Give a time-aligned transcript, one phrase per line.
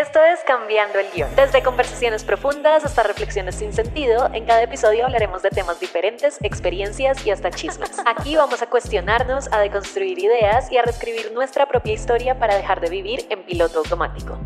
[0.00, 1.28] Esto es Cambiando el Guión.
[1.36, 7.26] Desde conversaciones profundas hasta reflexiones sin sentido, en cada episodio hablaremos de temas diferentes, experiencias
[7.26, 7.98] y hasta chismes.
[8.06, 12.80] Aquí vamos a cuestionarnos, a deconstruir ideas y a reescribir nuestra propia historia para dejar
[12.80, 14.38] de vivir en piloto automático.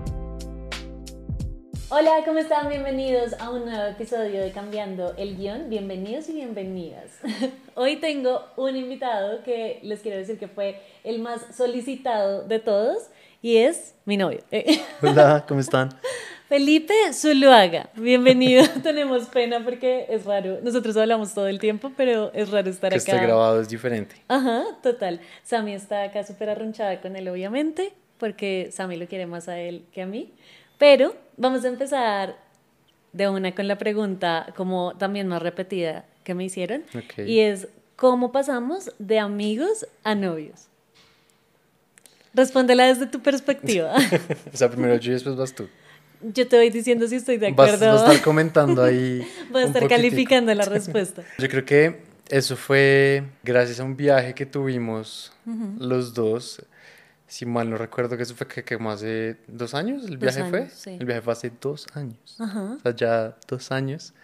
[1.88, 2.68] Hola, ¿cómo están?
[2.68, 5.70] Bienvenidos a un nuevo episodio de Cambiando el Guión.
[5.70, 7.20] Bienvenidos y bienvenidas.
[7.76, 13.10] Hoy tengo un invitado que les quiero decir que fue el más solicitado de todos
[13.44, 14.40] y es mi novio.
[15.02, 15.90] Hola, ¿cómo están?
[16.48, 18.64] Felipe Zuluaga, bienvenido.
[18.82, 20.60] Tenemos pena porque es raro.
[20.62, 23.12] Nosotros hablamos todo el tiempo, pero es raro estar que acá.
[23.12, 24.16] esté grabado es diferente.
[24.28, 25.20] Ajá, total.
[25.42, 29.84] Sammy está acá súper arrunchada con él, obviamente, porque Sammy lo quiere más a él
[29.92, 30.32] que a mí.
[30.78, 32.36] Pero vamos a empezar
[33.12, 37.26] de una con la pregunta, como también más repetida que me hicieron, Ok.
[37.26, 40.68] y es, ¿cómo pasamos de amigos a novios?
[42.34, 43.94] Respóndela desde tu perspectiva.
[44.52, 45.68] O sea, primero yo y después vas tú.
[46.22, 47.92] Yo te voy diciendo si estoy de Vas, acuerdo.
[47.94, 49.26] vas a estar comentando ahí.
[49.50, 49.88] Voy a estar poquitico.
[49.88, 51.22] calificando la respuesta.
[51.38, 55.32] Yo creo que eso fue gracias a un viaje que tuvimos
[55.78, 56.64] los dos.
[57.26, 60.44] Si mal no recuerdo que eso fue que, que como hace dos años el viaje
[60.48, 60.60] fue.
[60.60, 60.90] años, sí.
[60.98, 62.16] El viaje fue hace dos años.
[62.38, 62.62] Ajá.
[62.76, 64.14] O sea, ya dos años.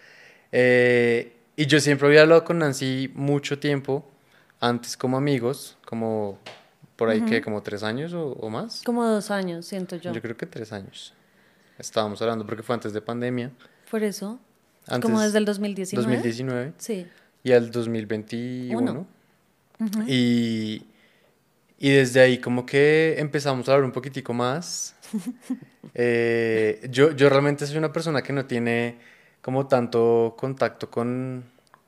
[0.52, 4.08] Eh, y yo siempre había hablado con Nancy mucho tiempo,
[4.60, 6.38] antes como amigos, como
[7.00, 8.82] por ahí que como tres años o, o más.
[8.84, 10.12] Como dos años, siento yo.
[10.12, 11.14] Yo creo que tres años.
[11.78, 13.50] Estábamos hablando porque fue antes de pandemia.
[13.90, 14.38] Por eso.
[14.86, 16.06] Antes, como desde el 2019.
[16.16, 17.06] 2019 Sí.
[17.42, 18.78] y al 2021.
[18.78, 19.06] Uno.
[19.80, 20.02] Ujú.
[20.06, 20.84] y,
[21.78, 24.94] y desde ahí como que empezamos a hablar un poquitico más.
[25.94, 28.98] Eh, yo, yo realmente soy una persona que no tiene
[29.42, 31.42] como tanto contacto con,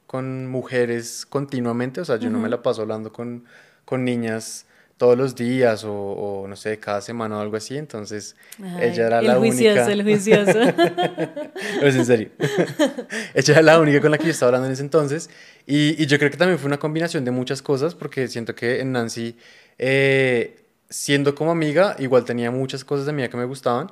[0.08, 2.00] con mujeres continuamente.
[2.00, 3.44] O sea, yo no me la paso hablando con,
[3.84, 7.76] con niñas todos los días o, o, no sé, cada semana o algo así.
[7.76, 9.92] Entonces, Ay, ella era el la juicioso, única.
[9.92, 10.58] el juicioso.
[11.80, 12.28] No, es en serio.
[13.34, 15.30] Ella era la única con la que yo estaba hablando en ese entonces.
[15.66, 18.80] Y, y yo creo que también fue una combinación de muchas cosas, porque siento que
[18.80, 19.36] en Nancy,
[19.78, 23.90] eh, siendo como amiga, igual tenía muchas cosas de mí que me gustaban,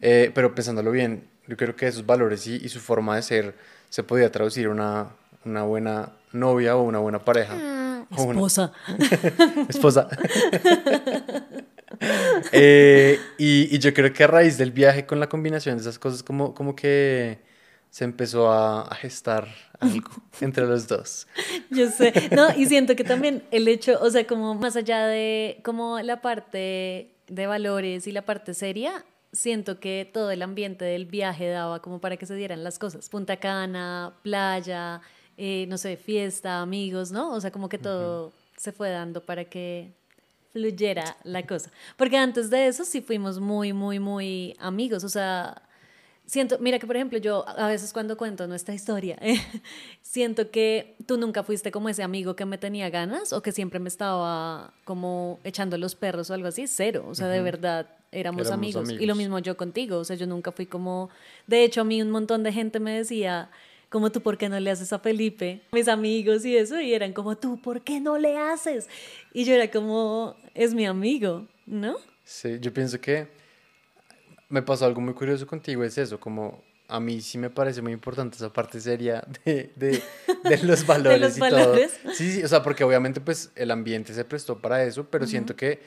[0.00, 3.54] eh, pero pensándolo bien, yo creo que esos valores y, y su forma de ser
[3.90, 5.08] se podía traducir una,
[5.44, 7.54] una buena novia o una buena pareja.
[8.16, 8.72] O una- Esposa.
[9.68, 10.08] esposa.
[12.52, 15.98] Eh, y, y yo creo que a raíz del viaje con la combinación de esas
[15.98, 17.38] cosas, como, como que
[17.90, 19.48] se empezó a, a gestar
[19.80, 20.08] algo
[20.40, 21.26] entre los dos.
[21.70, 22.12] Yo sé.
[22.34, 26.20] No, y siento que también el hecho, o sea, como más allá de como la
[26.20, 31.80] parte de valores y la parte seria, siento que todo el ambiente del viaje daba
[31.82, 33.08] como para que se dieran las cosas.
[33.08, 35.00] Punta Cana, playa,
[35.38, 37.32] eh, no sé, fiesta, amigos, ¿no?
[37.32, 39.92] O sea, como que todo se fue dando para que
[40.52, 41.70] fluyera la cosa.
[41.96, 45.04] Porque antes de eso sí fuimos muy, muy, muy amigos.
[45.04, 45.62] O sea,
[46.26, 49.16] siento, mira que por ejemplo yo a veces cuando cuento nuestra historia,
[50.02, 53.78] siento que tú nunca fuiste como ese amigo que me tenía ganas o que siempre
[53.78, 58.48] me estaba como echando los perros o algo así, cero, o sea, de verdad éramos,
[58.48, 58.90] Éramos amigos.
[58.90, 59.16] Y lo amigos.
[59.16, 61.10] mismo yo contigo, o sea, yo nunca fui como,
[61.46, 63.50] de hecho a mí un montón de gente me decía,
[63.88, 65.62] como tú, ¿por qué no le haces a Felipe?
[65.72, 68.88] Mis amigos y eso, y eran como, tú, ¿por qué no le haces?
[69.32, 71.96] Y yo era como, es mi amigo, ¿no?
[72.24, 73.28] Sí, yo pienso que
[74.48, 77.92] me pasó algo muy curioso contigo, es eso, como a mí sí me parece muy
[77.92, 80.02] importante esa parte seria de, de,
[80.44, 81.98] de los valores los y valores.
[82.02, 82.14] todo.
[82.14, 85.54] Sí, sí, o sea, porque obviamente pues el ambiente se prestó para eso, pero siento
[85.54, 85.80] que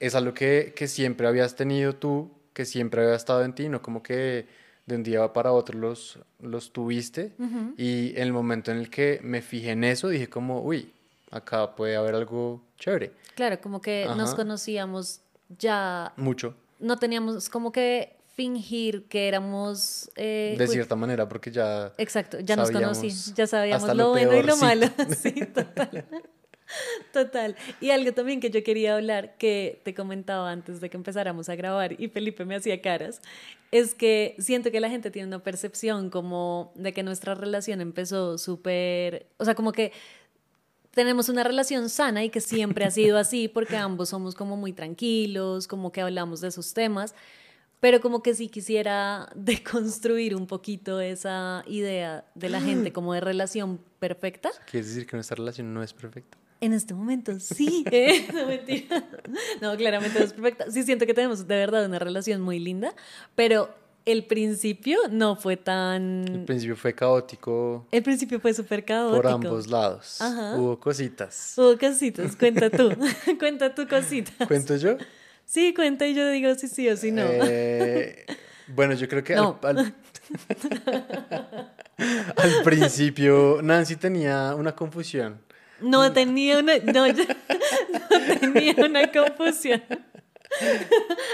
[0.00, 3.82] es algo que, que siempre habías tenido tú, que siempre había estado en ti, no
[3.82, 4.46] como que
[4.86, 7.32] de un día para otro los, los tuviste.
[7.76, 10.92] Y en el momento en el que me fijé en eso, dije como, uy,
[11.30, 13.12] acá puede haber algo chévere.
[13.34, 15.20] Claro, como que nos conocíamos
[15.58, 20.10] ya, Mucho, no teníamos como que fingir que éramos...
[20.14, 21.92] eh, de uy, cierta manera, porque ya...
[21.96, 24.86] Exacto, ya nos conocí, ya sabíamos lo, lo bueno y lo malo.
[25.16, 26.04] Sí, total.
[27.12, 27.56] Total.
[27.80, 31.56] Y algo también que yo quería hablar, que te comentaba antes de que empezáramos a
[31.56, 33.20] grabar y Felipe me hacía caras,
[33.72, 38.38] es que siento que la gente tiene una percepción como de que nuestra relación empezó
[38.38, 39.92] súper, o sea, como que
[40.92, 44.72] tenemos una relación sana y que siempre ha sido así porque ambos somos como muy
[44.72, 47.14] tranquilos, como que hablamos de esos temas,
[47.80, 53.20] pero como que sí quisiera deconstruir un poquito esa idea de la gente como de
[53.20, 54.50] relación perfecta.
[54.70, 56.38] Quiere decir que nuestra relación no es perfecta.
[56.60, 57.84] En este momento, sí.
[57.90, 59.04] Eh, no, mentira.
[59.60, 60.70] No, claramente no es perfecta.
[60.70, 62.94] Sí siento que tenemos de verdad una relación muy linda,
[63.34, 63.74] pero
[64.06, 66.44] el principio no fue El tan...
[66.46, 69.20] principio fue caótico El principio fue súper caótico.
[69.22, 70.20] por ambos lados.
[70.20, 70.56] Ajá.
[70.56, 71.54] Hubo cositas.
[71.56, 72.90] Hubo cositas, cuenta tú,
[73.38, 74.46] cuenta tu cosita.
[74.46, 74.96] ¿Cuento yo?
[75.44, 77.22] Sí, cuenta y yo digo si sí o si no.
[77.26, 78.24] Eh,
[78.68, 79.56] bueno, yo creo que al,
[82.36, 85.40] al principio Nancy tenía una confusión.
[85.80, 89.82] No tenía una, no, no tenía una confusión.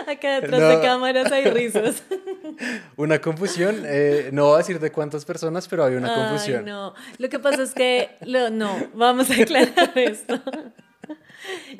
[0.06, 2.02] Acá detrás de cámaras hay risas.
[2.96, 6.64] Una confusión, eh, no voy a decir de cuántas personas, pero había una Ay, confusión.
[6.64, 6.94] no.
[7.18, 10.40] Lo que pasa es que, lo, no, vamos a aclarar esto.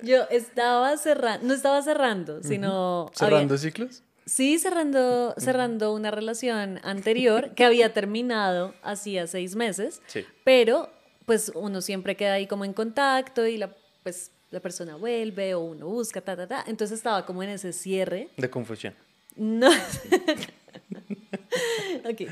[0.03, 3.06] Yo estaba cerrando, no estaba cerrando, sino...
[3.06, 4.03] había- ¿Cerrando ciclos?
[4.26, 10.25] sí, cerrando, cerrando una relación anterior que había terminado hacía seis meses, Sí.
[10.44, 10.91] pero
[11.32, 15.61] pues uno siempre queda ahí como en contacto y la, pues, la persona vuelve o
[15.61, 16.62] uno busca, ta, ta, ta.
[16.67, 18.29] Entonces estaba como en ese cierre.
[18.37, 18.93] De confusión.
[19.34, 19.70] No.
[22.05, 22.20] ok.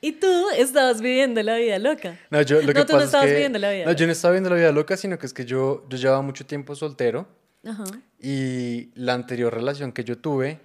[0.00, 2.18] y tú estabas viviendo la vida loca.
[2.30, 3.92] No, yo lo que No, tú no pasa estabas es que viviendo la vida no,
[3.92, 6.46] yo no estaba viendo la vida loca, sino que es que yo yo llevaba mucho
[6.46, 7.28] tiempo soltero
[7.66, 7.84] Ajá.
[8.18, 10.58] y la anterior relación que yo tuve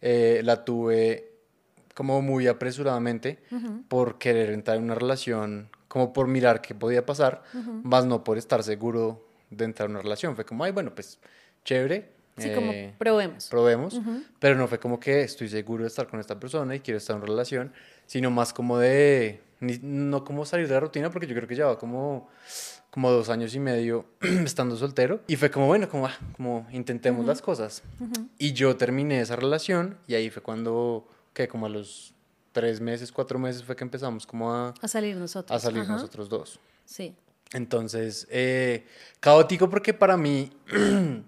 [0.00, 1.29] eh, la tuve
[1.94, 3.38] como muy apresuradamente
[3.88, 7.42] por querer entrar en una relación, como por mirar qué podía pasar,
[7.82, 10.36] más no por estar seguro de entrar en una relación.
[10.36, 11.18] Fue como, ay, bueno, pues
[11.64, 12.18] chévere.
[12.38, 13.48] Sí, como eh, probemos.
[13.48, 14.00] probemos,
[14.38, 17.16] pero no fue como que estoy seguro de estar con esta persona y quiero estar
[17.16, 17.72] en una relación,
[18.06, 21.54] sino más como de, ni- no como salir de la rutina, porque yo creo que
[21.56, 22.28] llevaba como,
[22.90, 24.06] como dos años y medio
[24.44, 27.82] estando soltero, y fue como, bueno, como, ah, como intentemos las cosas.
[28.38, 31.06] Y yo terminé esa relación y ahí fue cuando,
[31.42, 32.12] que como a los
[32.52, 35.56] tres meses, cuatro meses fue que empezamos como a, A salir nosotros.
[35.56, 35.92] a salir Ajá.
[35.92, 36.58] nosotros dos.
[36.84, 37.14] Sí.
[37.52, 38.84] Entonces, eh,
[39.20, 40.50] caótico porque para mí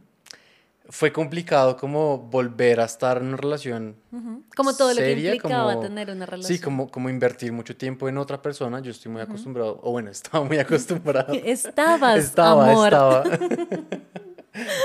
[0.88, 3.96] fue complicado como volver a estar en una relación.
[4.12, 4.42] Ujú.
[4.54, 6.56] Como todo lo que seria, implicaba como- tener una relación.
[6.56, 8.80] Sí, como, como invertir mucho tiempo en otra persona.
[8.80, 11.32] Yo estoy muy acostumbrado, o bueno, estaba muy acostumbrado.
[11.32, 12.86] Estabas, estaba, amor.
[12.86, 13.24] estaba.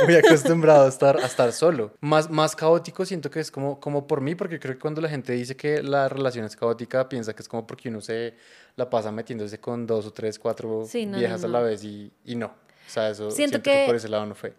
[0.05, 1.93] muy acostumbrado a estar, a estar solo.
[2.01, 5.09] Más, más caótico siento que es como, como por mí, porque creo que cuando la
[5.09, 8.35] gente dice que la relación es caótica, piensa que es como porque uno se
[8.75, 11.53] la pasa metiéndose con dos o tres, cuatro Sí, no, no, viejas a no.
[11.53, 12.47] la vez y, y no.
[12.47, 13.71] O sea, eso Siento siento, que...
[13.71, 14.53] que- por ese lado no fue.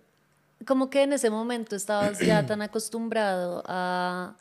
[0.67, 4.35] Como que en ese momento estabas ya tan acostumbrado a,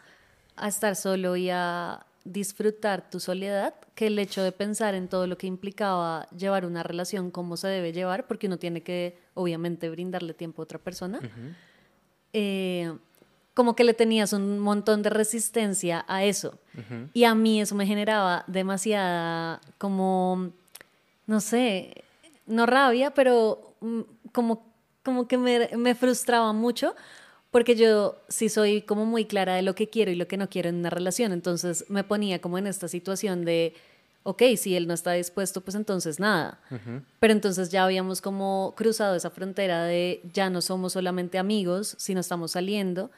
[0.56, 5.28] a estar solo y a disfrutar tu soledad que el hecho de pensar en todo
[5.28, 9.90] lo que implicaba llevar una relación como se debe llevar, porque uno tiene que obviamente
[9.90, 11.20] brindarle tiempo a otra persona,
[12.34, 12.94] eh,
[13.54, 16.60] como que le tenías un montón de resistencia a eso.
[17.14, 20.52] Y a mí eso me generaba demasiada como,
[21.26, 22.04] no sé,
[22.46, 24.02] no rabia, pero mm,
[24.32, 24.64] como,
[25.04, 26.96] como que me, me frustraba mucho
[27.52, 30.50] porque yo sí soy como muy clara de lo que quiero y lo que no
[30.50, 31.32] quiero en una relación.
[31.32, 33.74] Entonces me ponía como en esta situación de,
[34.24, 36.60] ok, si él no está dispuesto, pues entonces nada.
[37.20, 42.20] Pero entonces ya habíamos como cruzado esa frontera de ya no somos solamente amigos, sino
[42.20, 43.10] estamos saliendo.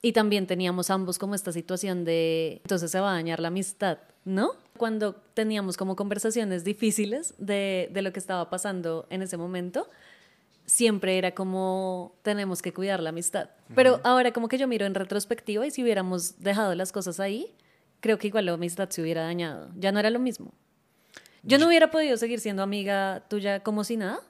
[0.00, 3.98] Y también teníamos ambos como esta situación de, entonces se va a dañar la amistad,
[4.24, 4.52] ¿no?
[4.76, 9.88] Cuando teníamos como conversaciones difíciles de, de lo que estaba pasando en ese momento,
[10.66, 13.50] siempre era como, tenemos que cuidar la amistad.
[13.74, 17.54] Pero ahora como que yo miro en retrospectiva y si hubiéramos dejado las cosas ahí,
[18.00, 19.70] creo que igual la amistad se hubiera dañado.
[19.76, 20.52] Ya no era lo mismo.
[21.42, 24.20] Yo no hubiera podido seguir siendo amiga tuya como si nada.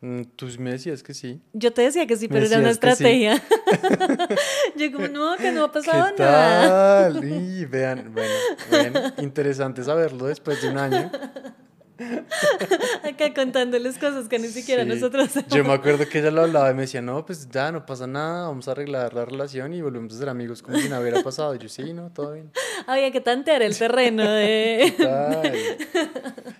[0.00, 1.40] Mm, Tú me decías que sí.
[1.54, 2.78] Yo te decía que sí, pero era una que sí.
[2.90, 3.42] estrategia.
[4.76, 7.12] yo como, no, que no ha pasado ¿Qué nada.
[7.12, 7.24] tal?
[7.24, 8.34] Y vean, bueno,
[8.70, 11.10] bueno, interesante saberlo después de un año.
[13.02, 14.88] Acá contándoles cosas que ni siquiera Sí.
[14.88, 17.86] nosotros Yo me acuerdo que ella lo hablaba y me decía, no, pues ya no
[17.86, 21.00] pasa nada, vamos a arreglar la relación y volvemos a ser amigos como si nada
[21.00, 21.54] hubiera pasado.
[21.54, 22.50] Y yo, sí, no, todo bien.
[22.86, 24.94] Había que tantear el terreno de...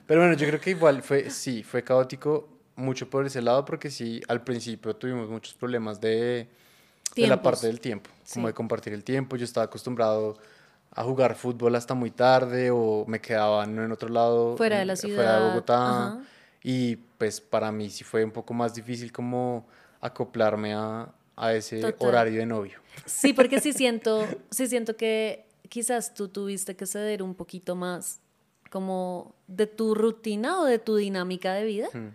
[0.06, 3.90] Pero bueno, yo creo que igual fue, sí, fue caótico mucho por ese lado porque
[3.90, 6.48] sí, al principio tuvimos muchos problemas de,
[7.14, 9.36] de la parte del tiempo, como de compartir el tiempo.
[9.36, 10.38] Yo estaba acostumbrado
[10.92, 14.84] a jugar fútbol hasta muy tarde o me quedaba no en otro lado, Fuera de
[14.86, 16.06] la fuera ciudad, de Bogotá.
[16.06, 16.22] ajá.
[16.62, 19.66] Y pues para mí sí fue un poco más difícil como
[20.00, 22.08] acoplarme a, a ese Total.
[22.08, 22.80] horario de novio.
[23.04, 28.20] Sí, porque sí siento, sí siento que quizás tú tuviste que ceder un poquito más
[28.70, 32.08] como de tu rutina o de tu dinámica de vida Mm,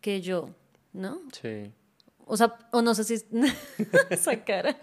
[0.00, 0.50] que yo,
[0.92, 1.20] ¿no?
[1.32, 1.72] Sí.
[2.28, 3.14] O sea, o no sé si...
[4.10, 4.76] Esa cara.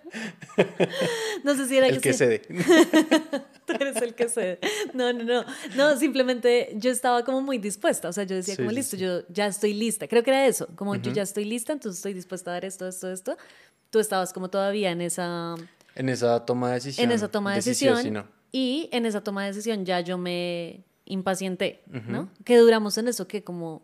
[1.44, 2.40] No sé si era El que sí- cede.
[3.66, 4.60] Tú eres el que cede.
[4.94, 5.46] No, no, no.
[5.76, 8.10] No, simplemente yo estaba como muy dispuesta.
[8.10, 9.04] O sea, yo decía Sí, como sí, listo, sí.
[9.04, 10.08] yo ya estoy lista.
[10.08, 10.68] Creo que era eso.
[10.76, 13.38] Como yo ya estoy lista, entonces estoy dispuesta a dar esto, esto, esto.
[13.90, 15.56] Tú estabas como todavía en esa,
[15.96, 17.06] En esa toma de decisión.
[17.10, 18.02] en esa toma de decisión.
[18.02, 18.26] sí no.
[18.52, 22.30] Y en esa toma de decisión ya yo me impacienté, ¿no?
[22.46, 23.84] Que duramos en eso que como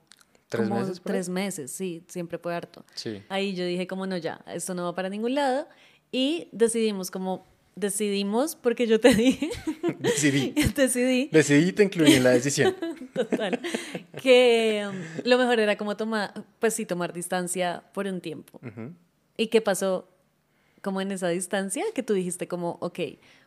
[0.49, 2.83] ¿Tres como meses tres meses, sí, siempre fue harto.
[2.95, 3.21] Sí.
[3.29, 5.67] Ahí yo dije como no, ya, esto no va para ningún lado.
[6.11, 9.49] Y decidimos como, decidimos porque yo te dije,
[9.99, 10.51] Decidí.
[10.75, 12.75] decidí, Decidí y te incluí en la decisión.
[13.13, 13.59] total,
[14.21, 18.59] que um, lo mejor era como tomar, pues sí, tomar distancia por un tiempo.
[18.65, 18.93] Ujú.
[19.37, 20.09] ¿Y qué pasó
[20.81, 21.83] como en esa distancia?
[21.93, 22.99] Que tú dijiste como, ok,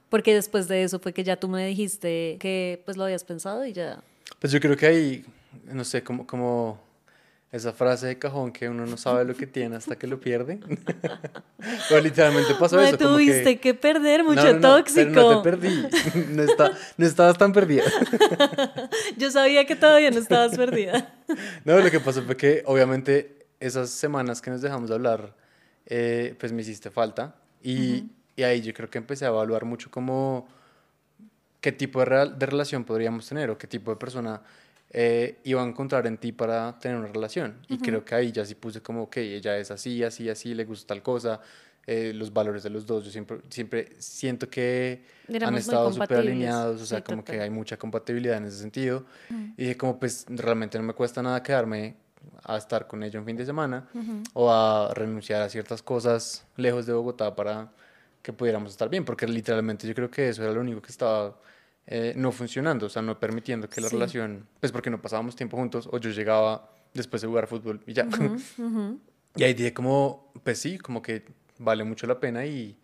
[0.09, 3.67] porque después de eso fue que ya tú me dijiste que pues lo habías pensado
[3.67, 4.03] y ya...
[4.39, 5.25] Pues yo creo que ahí,
[5.65, 6.79] no sé, como, como
[7.53, 10.59] esa frase de cajón que uno no sabe lo que tiene hasta que lo pierde.
[11.89, 12.99] Pero literalmente pasó Mae, eso.
[12.99, 15.11] como que- tuviste que perder mucho No, no, no, tóxico.
[15.13, 15.87] Pero no te perdí.
[16.31, 17.85] No, está- no estabas tan perdida.
[19.19, 21.15] Yo sabía que todavía no estabas perdida.
[21.65, 25.35] No, lo que pasó fue que obviamente esas semanas que nos dejamos de hablar,
[25.87, 27.35] eh, pues me hiciste falta.
[27.63, 30.49] Y, y ahí yo creo que empecé a evaluar mucho como
[31.61, 34.41] qué tipo de, real- de relación podríamos tener o qué tipo de persona
[34.95, 37.57] eh, iba a encontrar en ti para tener una relación.
[37.69, 40.65] Y creo que ahí ya sí puse como, ok, ella es así, así, así, le
[40.65, 41.41] gusta tal cosa,
[41.87, 43.05] eh, los valores de los dos.
[43.05, 47.33] Yo siempre, siempre siento que Éramos han estado súper alineados, o sea, Sí, como que
[47.33, 47.45] total.
[47.45, 49.05] hay mucha compatibilidad en ese sentido.
[49.57, 51.97] Y dije, como pues realmente no me cuesta nada quedarme
[52.45, 53.89] a estar con ella un fin de semana
[54.35, 57.73] o a renunciar a ciertas cosas lejos de Bogotá para
[58.23, 61.37] que pudiéramos estar bien, porque literalmente yo creo que eso era lo único que estaba
[61.87, 63.95] eh, no funcionando, o sea, no permitiendo que la Sí.
[63.97, 67.93] relación, pues porque no pasábamos tiempo juntos o yo llegaba después de jugar fútbol y
[67.93, 68.07] ya.
[69.37, 71.25] y ahí dije como, pues sí, como que
[71.59, 72.77] vale mucho la pena y,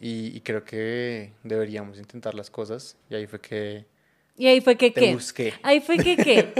[0.00, 3.86] y, y creo que deberíamos intentar las cosas y ahí fue que
[4.36, 5.12] Y ahí fue que te qué.
[5.14, 5.54] busqué.
[5.62, 6.52] Ahí fue que qué.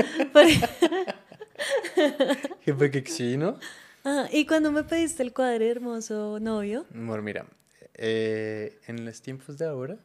[2.67, 3.59] Y fue que sí, ¿no?
[4.07, 7.47] Ah, y cuando me pediste el cuadre hermoso novio, Amor, mira,
[7.95, 9.97] eh, en los tiempos de ahora,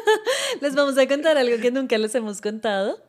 [0.60, 3.02] les vamos a contar algo que nunca les hemos contado.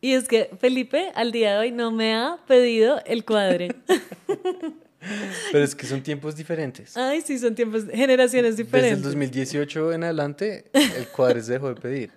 [0.00, 3.76] Y es que Felipe al día de hoy no me ha pedido el cuadre.
[5.52, 6.96] pero es que son tiempos diferentes.
[6.96, 9.02] Ay, sí, son tiempos, generaciones Desde el diferentes.
[9.02, 12.10] 2018 en adelante, el cuadro se dejó de pedir.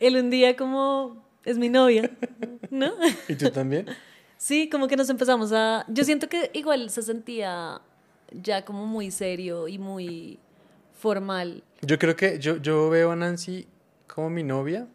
[0.00, 2.10] Él un día como es mi novia,
[2.70, 2.92] ¿no?
[3.28, 3.86] ¿Y tú también?
[4.36, 5.84] Sí, como que nos empezamos a...
[5.88, 7.80] Yo siento que igual se sentía
[8.32, 10.40] ya como muy serio y muy
[11.02, 11.64] formal.
[11.82, 13.66] Yo creo que yo, yo veo a Nancy
[14.06, 14.86] como mi novia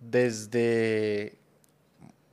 [0.00, 1.38] desde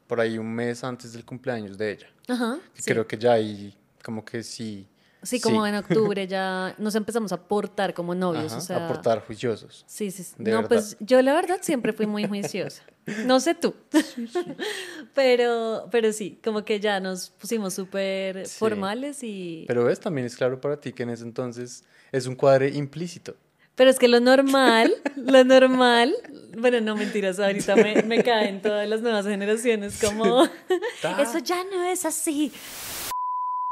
[0.08, 2.08] por ahí un mes antes del cumpleaños de ella.
[2.30, 2.60] Ajá.
[2.74, 2.84] Sí.
[2.86, 4.88] Creo que ya ahí como que sí.
[5.24, 8.86] Sí, como en octubre ya nos empezamos a portar como novios, ajá, o sea...
[8.86, 9.84] aportar juiciosos.
[9.86, 10.24] Sí, sí.
[10.24, 10.34] sí.
[10.38, 10.70] De no, verdad.
[10.70, 12.84] pues yo la verdad siempre fui muy juiciosa.
[13.26, 13.76] No sé tú.
[15.14, 18.58] pero, pero sí, como que ya nos pusimos súper Sí.
[18.58, 19.66] formales y...
[19.68, 23.36] Pero ves, también es claro para ti que en ese entonces es un cuadre implícito.
[23.76, 26.14] Pero es que lo normal, lo normal,
[26.58, 30.44] bueno, no mentiras, ahorita me, me caen todas las nuevas generaciones como,
[31.20, 32.52] eso ya no es así.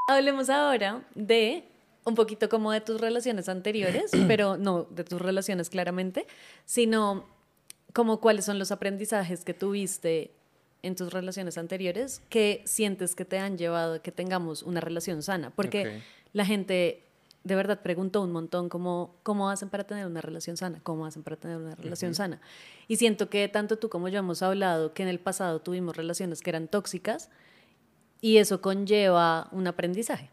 [0.07, 1.63] Hablemos ahora de
[2.05, 6.25] un poquito como de tus relaciones anteriores, pero no de tus relaciones claramente,
[6.65, 7.25] sino
[7.93, 10.31] como cuáles son los aprendizajes que tuviste
[10.81, 15.21] en tus relaciones anteriores que sientes que te han llevado a que tengamos una relación
[15.23, 15.51] sana.
[15.55, 17.03] Porque la gente
[17.43, 21.23] de verdad preguntó un montón cómo, cómo hacen para tener una relación sana, cómo hacen
[21.23, 22.41] para tener una relación sana.
[22.87, 26.41] Y siento que tanto tú como yo hemos hablado que en el pasado tuvimos relaciones
[26.41, 27.29] que eran tóxicas
[28.21, 30.29] y eso conlleva un aprendizaje.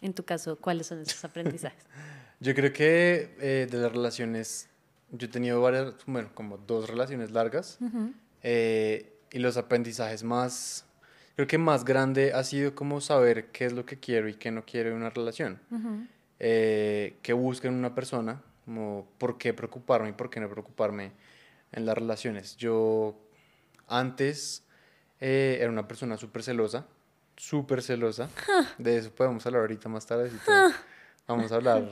[0.00, 1.84] En tu caso, ¿cuáles son esos aprendizajes?
[2.40, 4.68] Yo creo que eh, de las relaciones,
[5.10, 7.78] yo he tenido varias, bueno, como dos relaciones largas.
[8.44, 10.84] eh, y los aprendizajes más,
[11.38, 14.50] creo que más grande ha sido como saber qué es lo que quiero y qué
[14.50, 15.60] no quiero en una relación.
[16.40, 21.12] Eh, qué busco en una persona, como por qué preocuparme y por qué no preocuparme
[21.70, 22.56] en las relaciones.
[22.56, 23.14] Yo
[23.86, 24.64] antes
[25.20, 26.88] eh, era una persona súper celosa,
[27.36, 28.28] súper celosa.
[28.78, 30.32] De eso podemos hablar ahorita más tarde.
[31.28, 31.88] Vamos a hablar.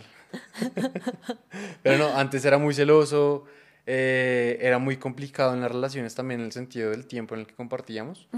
[1.85, 3.45] Pero no, antes era muy celoso,
[3.87, 7.47] eh, era muy complicado en las relaciones también en el sentido del tiempo en el
[7.47, 8.29] que compartíamos,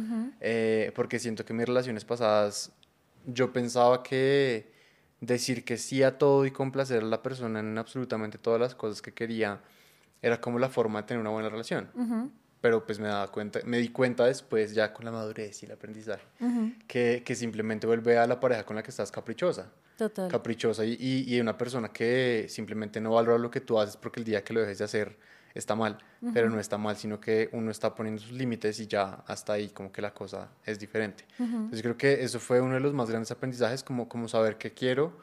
[0.40, 2.72] eh, porque siento que mis relaciones pasadas,
[3.26, 4.70] yo pensaba que
[5.20, 9.02] decir que sí a todo y complacer a la persona en absolutamente todas las cosas
[9.02, 9.60] que quería
[10.22, 11.90] era como la forma de tener una buena relación.
[12.60, 15.72] Pero pues me daba cuenta, me di cuenta después ya con la madurez y el
[15.72, 16.24] aprendizaje
[16.88, 20.28] que, que simplemente vuelve a la pareja con la que estás caprichosa Total.
[20.28, 24.20] caprichosa y, y, y una persona que simplemente no valora lo que tú haces porque
[24.20, 25.16] el día que lo dejes de hacer
[25.54, 25.98] está mal,
[26.32, 29.68] pero no está mal, sino que uno está poniendo sus límites y ya hasta ahí
[29.68, 31.24] como que la cosa es diferente.
[31.38, 34.72] Entonces creo que eso fue uno de los más grandes aprendizajes, como, como saber qué
[34.72, 35.18] quiero,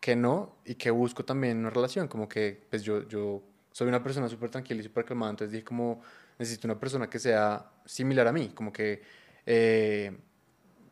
[0.00, 3.88] qué no y qué busco también en una relación, como que pues yo, yo soy
[3.88, 6.00] una persona súper tranquila y súper calmada, entonces dije como
[6.38, 9.02] necesito una persona que sea similar a mí, como que
[9.46, 10.16] eh,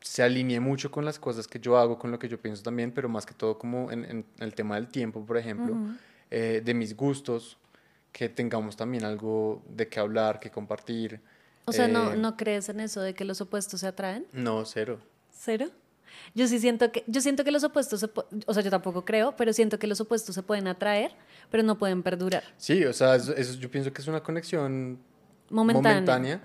[0.01, 2.93] se alinee mucho con las cosas que yo hago, con lo que yo pienso también,
[2.93, 5.77] pero más que todo como en, en el tema del tiempo, por ejemplo,
[6.31, 7.59] eh, de mis gustos,
[8.13, 11.21] que tengamos también algo de qué hablar, que compartir.
[11.65, 14.27] O sea, ¿no, ¿no crees en eso de que los opuestos se atraen?
[14.33, 15.01] No, cero.
[15.31, 15.71] ¿Cero?
[16.35, 18.11] Yo sí siento que, yo siento que los opuestos, se
[18.47, 21.13] o sea, yo tampoco creo, pero siento que los opuestos se pueden atraer,
[21.51, 22.45] pero no pueden perdurar.
[22.57, 24.99] Sí, o sea, eso, yo pienso que es una conexión
[25.51, 26.41] momentánea,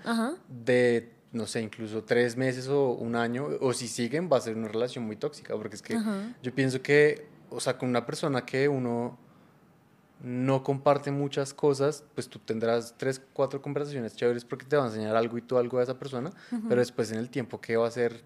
[0.48, 4.56] de, no sé, incluso tres meses o un año, o si siguen va a ser
[4.56, 5.98] una relación muy tóxica, porque es que
[6.42, 9.18] yo pienso que, o sea, con una persona que uno
[10.20, 14.86] no comparte muchas cosas, pues tú tendrás tres, cuatro conversaciones chéveres porque te va a
[14.86, 16.32] enseñar algo y tú algo a esa persona,
[16.68, 18.24] pero después en el tiempo que va a ser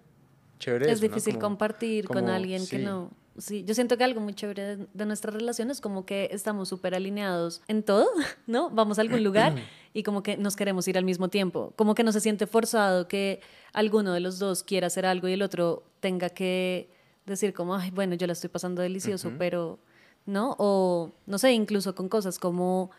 [0.59, 0.91] chévere.
[0.91, 3.11] Es difícil compartir con alguien que no.
[3.37, 6.69] Sí, yo siento que algo muy chévere de, de nuestra relación es como que estamos
[6.69, 8.07] súper alineados en todo,
[8.45, 8.69] ¿no?
[8.69, 9.55] Vamos a algún lugar
[9.91, 13.07] y como que nos queremos ir al mismo tiempo, como que no se siente forzado
[13.07, 13.41] que
[13.73, 16.89] alguno de los dos quiera hacer algo y el otro tenga que
[17.25, 19.79] decir como, ay, bueno, yo la estoy pasando delicioso, pero
[20.25, 20.55] ¿no?
[20.59, 22.91] O, no sé, incluso con cosas como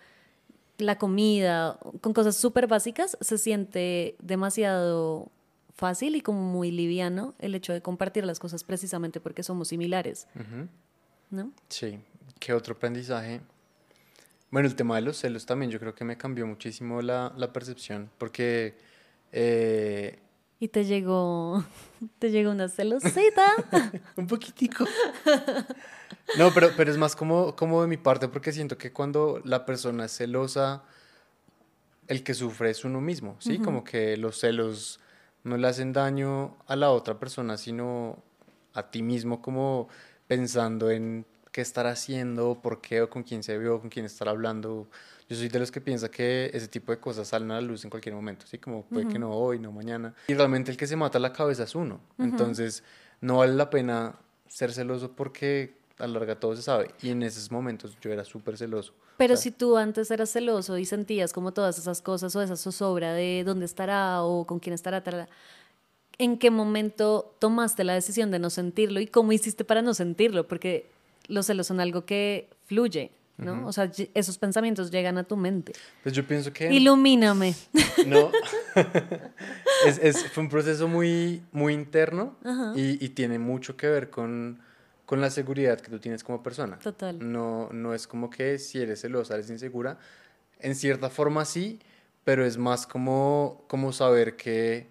[0.79, 5.31] la comida, con cosas súper básicas, se siente demasiado
[5.75, 10.27] fácil y como muy liviano el hecho de compartir las cosas precisamente porque somos similares.
[11.31, 11.53] ¿No?
[11.69, 11.99] Sí.
[12.39, 13.41] ¿Qué otro aprendizaje?
[14.51, 17.53] Bueno, el tema de los celos también yo creo que me cambió muchísimo la, la
[17.53, 18.77] percepción porque...
[19.37, 20.21] Eh,
[20.65, 21.63] y te llegó,
[22.19, 23.45] te llegó una celosita.
[24.17, 24.87] Un poquitico.
[26.39, 29.67] No, pero, pero es más como, como de mi parte, porque siento que cuando la
[29.67, 30.83] persona es celosa,
[32.09, 33.59] el que sufre es uno mismo, ¿sí?
[33.59, 35.01] Como que los celos
[35.43, 38.23] no le hacen daño a la otra persona, sino
[38.73, 39.89] a ti mismo, como
[40.27, 44.31] pensando en qué estar haciendo, por qué, o con quién se vio, con quién estar
[44.31, 44.89] hablando.
[45.29, 47.85] Yo soy de los que piensa que ese tipo de cosas salen a la luz
[47.85, 48.59] en cualquier momento, ¿sí?
[48.59, 50.15] Como puede que no hoy, no mañana.
[50.29, 52.01] Y realmente el que se mata la cabeza es uno.
[52.19, 52.85] Entonces,
[53.21, 56.91] no vale la pena ser celoso porque a la larga todo se sabe.
[57.01, 58.93] Y en esos momentos yo era súper celoso.
[59.17, 63.15] Pero si tú antes eras celoso y sentías como todas esas cosas o esa zozobra
[63.15, 65.03] de dónde estará o con quién estará,
[66.19, 70.49] ¿en qué momento tomaste la decisión de no sentirlo y cómo hiciste para no sentirlo?
[70.49, 70.87] Porque
[71.29, 73.67] los celos son algo que fluye, ¿no?
[73.67, 75.73] O sea, esos pensamientos llegan a tu mente.
[76.03, 76.73] Pues yo pienso que...
[76.73, 77.55] Ilumíname.
[78.07, 78.31] No,
[79.87, 82.37] es, fue un proceso muy, muy interno
[82.75, 84.61] y, y tiene mucho que ver con
[85.07, 86.79] con la seguridad que tú tienes como persona.
[86.79, 87.19] Total.
[87.21, 89.99] No, no es como que si eres celosa, eres insegura.
[90.59, 91.81] En cierta forma sí,
[92.25, 94.89] pero es más como, como saber que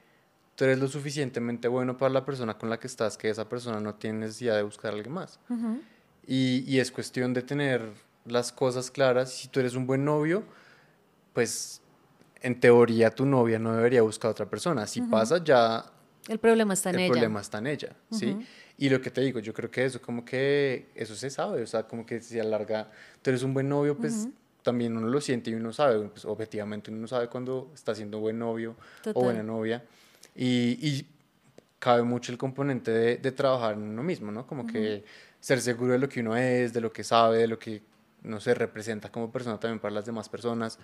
[0.56, 3.80] tú eres lo suficientemente bueno para la persona con la que estás, que esa persona
[3.80, 5.40] no tiene necesidad de buscar a alguien más.
[6.28, 7.82] y, y, es cuestión de tener
[8.26, 9.32] las cosas claras.
[9.32, 10.44] Si tú eres un buen novio,
[11.34, 11.82] pues
[12.42, 14.86] en teoría tu novia no debería buscar a otra persona.
[14.88, 15.86] Si pasa, ya...
[16.28, 17.06] El problema está en ella.
[17.06, 18.38] El problema está en ella, ¿sí?
[18.78, 21.68] Y lo que te digo, yo creo que eso, como que eso se sabe, o
[21.68, 22.90] sea, como que si alarga,
[23.22, 24.28] tú eres un buen novio, pues
[24.64, 28.40] también uno lo siente y uno sabe, pues objetivamente uno sabe cuando está siendo buen
[28.40, 28.76] novio
[29.14, 29.84] o buena novia.
[30.36, 31.08] Y, y,
[31.78, 34.48] cabe mucho el componente de, de, trabajar en uno mismo, ¿no?
[34.48, 35.04] Como que
[35.42, 37.82] ser seguro de lo que uno es, de lo que sabe, de lo que,
[38.24, 40.80] no se representa como persona también para las demás personas.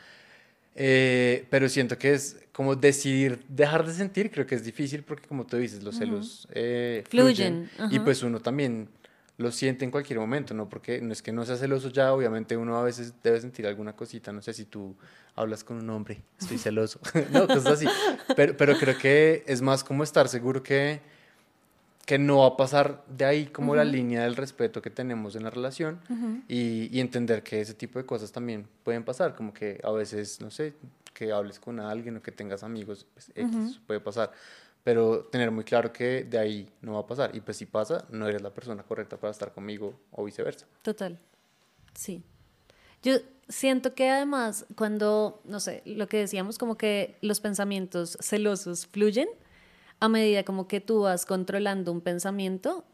[0.76, 5.28] Eh, pero siento que es como decidir dejar de sentir, creo que es difícil porque
[5.28, 8.88] como tú dices, los celos eh, fluyen, y pues uno también
[9.38, 10.70] lo siente en cualquier momento, ¿no?
[10.70, 13.94] Porque no es que no sea celoso ya, obviamente uno a veces debe sentir alguna
[13.94, 14.96] cosita, no sé si tú
[15.36, 17.00] hablas con un hombre, estoy celoso,
[17.32, 17.88] no, cosas así,
[18.36, 21.02] pero, pero creo que es más como estar seguro que
[22.10, 25.44] que no va a pasar de ahí como la línea del respeto que tenemos en
[25.44, 26.00] la relación
[26.48, 30.42] y, y, entender que ese tipo de cosas también pueden pasar, como que a veces,
[30.42, 30.74] no sé,
[31.14, 34.32] que hables con alguien o que tengas amigos, pues X puede pasar,
[34.84, 37.36] pero tener muy claro que de ahí no va a pasar.
[37.36, 40.66] Y pues si pasa, no eres la persona correcta para estar conmigo o viceversa.
[40.82, 41.20] Total,
[41.94, 42.24] sí.
[43.04, 43.18] Yo
[43.50, 49.30] siento que además cuando, no sé, lo que decíamos, como que los pensamientos celosos fluyen,
[50.00, 52.86] a medida como que tú vas controlando un pensamiento,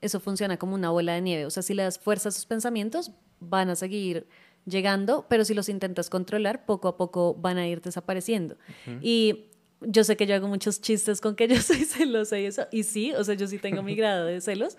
[0.00, 1.46] eso funciona como una bola de nieve.
[1.46, 4.26] O sea, si le das fuerza a esos pensamientos, van a seguir
[4.64, 8.56] llegando, pero si los intentas controlar, poco a poco van a ir desapareciendo.
[9.00, 9.46] Y
[9.80, 12.82] yo sé que yo hago muchos chistes con que yo soy celosa y eso, y
[12.84, 14.76] sí, o sea, yo sí tengo mi grado de celos,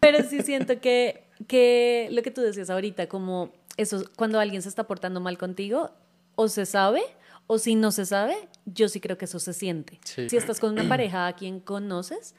[0.00, 4.68] pero sí siento que, que lo que tú decías ahorita, como eso, cuando alguien se
[4.68, 5.90] está portando mal contigo,
[6.34, 7.02] o se sabe
[7.46, 10.00] o si no se sabe, yo sí creo que eso se siente.
[10.04, 12.34] Si estás con una pareja a quien conoces,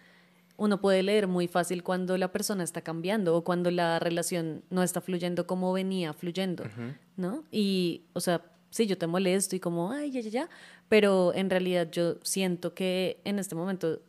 [0.57, 4.83] uno puede leer muy fácil cuando la persona está cambiando o cuando la relación no
[4.83, 6.65] está fluyendo como venía fluyendo,
[7.15, 7.43] ¿no?
[7.51, 10.49] Y, o sea, sí, yo te molesto y como, ay, ya, ya, ya,
[10.89, 14.01] pero en realidad yo siento que en este momento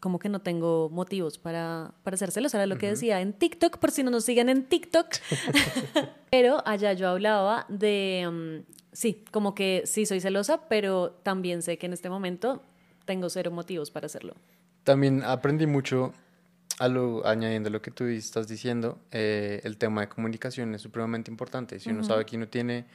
[0.00, 3.78] como que no tengo motivos para, para ser celosa, era lo que decía en TikTok,
[3.78, 5.06] por si no nos siguen en TikTok.
[6.30, 11.76] pero allá yo hablaba de, mm, sí, como que sí soy celosa, pero también sé
[11.76, 12.62] que en este momento
[13.04, 14.34] tengo cero motivos para hacerlo.
[14.84, 16.14] También aprendí mucho,
[16.78, 21.30] a lo, añadiendo lo que tú estás diciendo, eh, el tema de comunicación es supremamente
[21.30, 21.78] importante.
[21.78, 22.86] Si uno sabe que uno tiene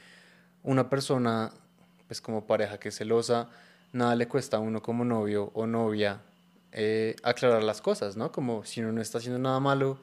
[0.64, 1.52] una persona,
[2.08, 3.48] pues como pareja que es celosa,
[3.92, 6.20] nada le cuesta a uno como novio o novia
[6.72, 8.32] eh, aclarar las cosas, ¿no?
[8.32, 9.98] Como si uno no está haciendo nada malo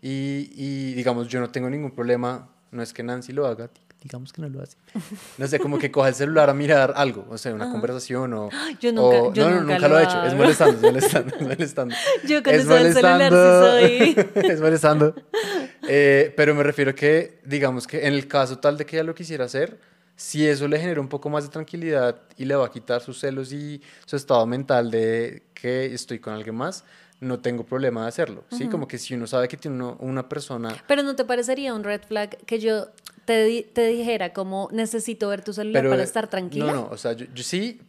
[0.00, 3.68] y, y, digamos, yo no tengo ningún problema, no es que Nancy lo haga,
[4.02, 4.76] digamos que no lo hace.
[5.38, 8.48] No sé, como que coja el celular a mirar algo, o sea, una conversación o...
[8.80, 11.42] Yo nunca, o, yo no, nunca, nunca lo, he hecho, es molestando, es molestando, es
[11.42, 11.94] molestando.
[12.26, 14.26] Yo con es del celular sí soy...
[14.50, 15.14] es molestando.
[15.88, 19.14] Eh, pero me refiero que, digamos que en el caso tal de que ella lo
[19.14, 19.78] quisiera hacer,
[20.16, 23.18] si eso le genera un poco más de tranquilidad y le va a quitar sus
[23.20, 26.84] celos y su estado mental de que estoy con alguien más,
[27.20, 28.66] no tengo problema de hacerlo, ¿sí?
[28.68, 30.74] Como que si uno sabe que tiene uno- una persona...
[30.86, 32.88] Pero ¿no te parecería un red flag que yo
[33.30, 36.72] te, te dijera como necesito ver tu celular Pero, para eh, estar tranquila?
[36.72, 37.80] No, no, o sea, yo, yo sí,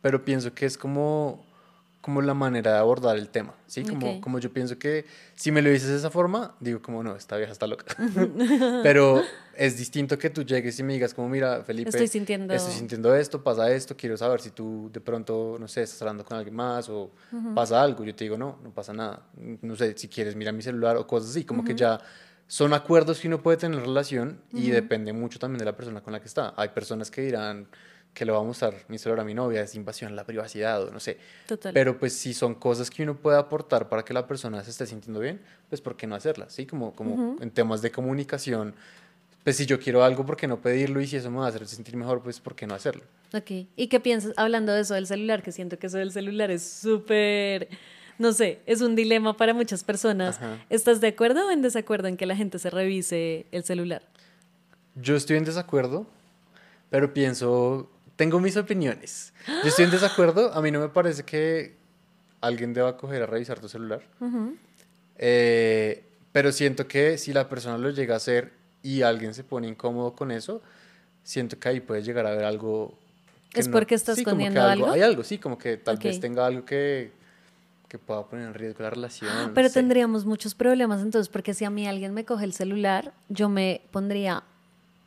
[0.00, 1.44] pero pienso que es como,
[2.00, 3.84] como la manera de abordar el tema, ¿sí?
[3.84, 4.20] Como, Ok.
[4.20, 5.04] como yo pienso que
[5.34, 7.84] si me lo dices de esa forma, digo como, no, esta vieja está loca.
[8.82, 9.22] pero
[9.54, 13.14] es distinto que tú llegues y me digas como, mira, Felipe, Estoy sintiendo- estoy sintiendo
[13.14, 16.54] esto, pasa esto, quiero saber si tú de pronto, no sé, estás hablando con alguien
[16.56, 17.10] más o
[17.54, 18.02] pasa algo.
[18.04, 19.22] Yo te digo, no, no pasa nada.
[19.62, 22.00] No sé, si quieres, mira mi celular o cosas así, como que ya
[22.48, 26.00] son acuerdos que uno puede tener en relación y depende mucho también de la persona
[26.00, 26.54] con la que está.
[26.56, 27.68] Hay personas que dirán
[28.14, 30.82] que le va a mostrar mi celular a mi novia, es invasión a la privacidad
[30.82, 31.18] o no sé.
[31.46, 31.74] Total.
[31.74, 34.86] Pero pues si son cosas que uno puede aportar para que la persona se esté
[34.86, 36.54] sintiendo bien, pues ¿por qué no hacerlas?
[36.54, 36.64] ¿Sí?
[36.64, 38.74] Como, como en temas de comunicación,
[39.44, 41.00] pues si yo quiero algo, ¿por qué no pedirlo?
[41.00, 43.04] Y si eso me va a hacer sentir mejor, pues ¿por qué no hacerlo?
[43.34, 43.50] Ok.
[43.76, 45.42] ¿Y qué piensas hablando de eso del celular?
[45.42, 47.68] Que siento que eso del celular es súper,
[48.18, 50.36] no sé, es un dilema para muchas personas.
[50.36, 50.58] Ajá.
[50.70, 54.02] ¿Estás de acuerdo o en desacuerdo en que la gente se revise el celular?
[54.94, 56.06] Yo estoy en desacuerdo,
[56.90, 59.32] pero pienso, tengo mis opiniones.
[59.46, 61.76] Yo estoy en desacuerdo, a mí no me parece que
[62.40, 64.02] alguien deba coger a revisar tu celular.
[65.18, 66.02] Eh,
[66.32, 68.52] pero siento que si la persona lo llega a hacer
[68.82, 70.62] y alguien se pone incómodo con eso,
[71.22, 72.96] siento que ahí puede llegar a haber algo.
[73.52, 74.90] ¿Es porque está sí, escondiendo algo?
[74.90, 77.10] Hay algo, sí, como que tal vez tenga algo que,
[77.88, 79.30] que pueda poner en riesgo la relación.
[79.48, 79.74] no Pero sé.
[79.74, 83.82] tendríamos muchos problemas entonces, porque si a mí alguien me coge el celular, yo me
[83.90, 84.42] pondría,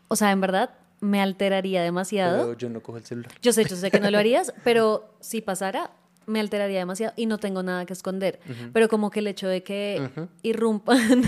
[0.07, 2.37] o sea, en verdad, me alteraría demasiado.
[2.47, 3.31] Pero yo no cojo el celular.
[3.41, 5.91] Yo sé, yo sé que no lo harías, pero si pasara,
[6.25, 8.39] me alteraría demasiado y no tengo nada que esconder.
[8.73, 10.09] Pero como que el hecho de que
[10.43, 11.23] irrumpan,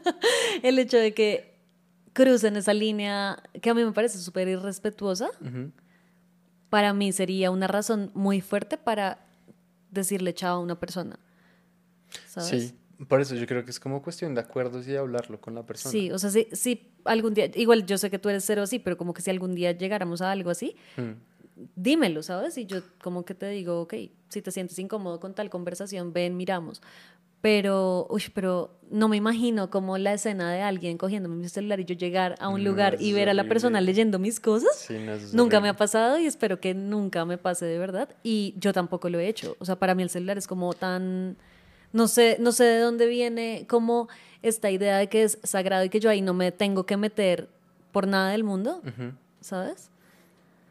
[0.62, 1.52] el hecho de que
[2.12, 5.30] crucen esa línea que a mí me parece súper irrespetuosa,
[6.70, 9.18] para mí sería una razón muy fuerte para
[9.92, 11.18] decirle chao a una persona.
[12.26, 12.48] ¿Sabes?
[12.98, 15.54] Sí, por eso yo creo que es como cuestión de acuerdos y de hablarlo con
[15.54, 15.90] la persona.
[15.92, 18.78] Sí, o sea, si, si algún día, igual yo sé que tú eres cero así,
[18.78, 21.12] pero como que si algún día llegáramos a algo así, Mm.
[21.76, 22.56] dímelo, ¿sabes?
[22.58, 23.94] Y yo como que te digo, ok,
[24.28, 26.80] si te sientes incómodo con tal conversación, ven, miramos.
[27.42, 31.84] Pero, uy, pero no me imagino como la escena de alguien cogiéndome mi celular y
[31.84, 34.76] yo llegar a un No, lugar y ver a la persona leyendo mis cosas.
[34.78, 38.08] Sí, no, Nunca me ha pasado y espero que nunca me pase de verdad.
[38.22, 39.56] Y yo tampoco lo he hecho.
[39.58, 41.36] O sea, para mí el celular es como tan...
[41.92, 44.08] No sé, no sé de dónde viene como
[44.42, 47.48] esta idea de que es sagrado y que yo ahí no me tengo que meter
[47.92, 49.12] por nada del mundo, Ujú.
[49.40, 49.90] ¿sabes?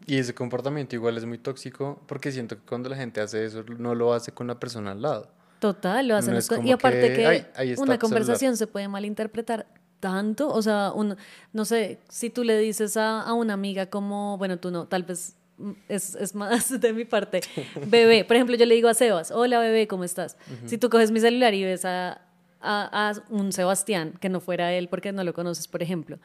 [0.07, 3.63] Y ese comportamiento igual es muy tóxico porque siento que cuando la gente hace eso
[3.77, 5.29] no lo hace con la persona al lado.
[5.61, 6.33] Total, lo hacen.
[6.33, 7.99] No y aparte que, que, "Ay, ahí está una tu celular".
[7.99, 9.67] conversación se puede malinterpretar
[9.99, 10.49] tanto.
[10.51, 11.15] O sea, un,
[11.53, 15.03] no sé, si tú le dices a, a una amiga como, bueno, tú no, tal
[15.03, 17.41] vez mm, es, es más de mi parte,
[17.85, 18.25] bebé.
[18.25, 20.35] Por ejemplo, yo le digo a Sebas, hola bebé, ¿cómo estás?
[20.65, 22.21] Si tú coges mi celular y ves a,
[22.59, 26.17] a, a un Sebastián, que no fuera él porque no lo conoces, por ejemplo,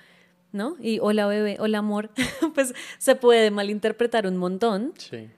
[0.51, 0.77] ¿no?
[0.81, 2.09] Y hola bebé, hola amor,
[2.55, 5.29] pues se puede malinterpretar un montón Sí.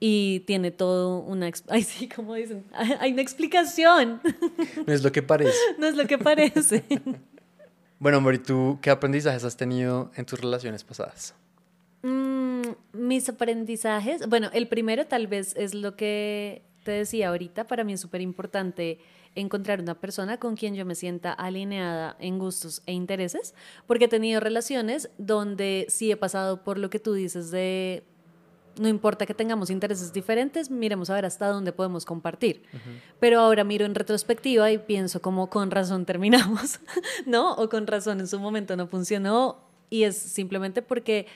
[0.00, 1.50] Y tiene todo una...
[1.68, 4.20] Ay, sí, como dicen, hay una explicación.
[4.86, 5.56] No es lo que parece.
[5.78, 6.84] No es lo que parece.
[8.00, 11.34] Bueno, Mori, ¿tú qué aprendizajes has tenido en tus relaciones pasadas?
[12.02, 17.82] Mm, mis aprendizajes, bueno, el primero tal vez es lo que te decía ahorita, para
[17.82, 19.00] mí es súper importante
[19.34, 23.54] encontrar una persona con quien yo me sienta alineada en gustos e intereses,
[23.86, 28.04] porque he tenido relaciones donde sí he pasado por lo que tú dices de,
[28.78, 32.62] no importa que tengamos intereses diferentes, miremos a ver hasta dónde podemos compartir.
[33.20, 36.80] Pero ahora miro en retrospectiva y pienso como con razón terminamos,
[37.26, 37.54] ¿no?
[37.54, 39.58] O con razón en su momento no funcionó
[39.90, 41.26] y es simplemente porque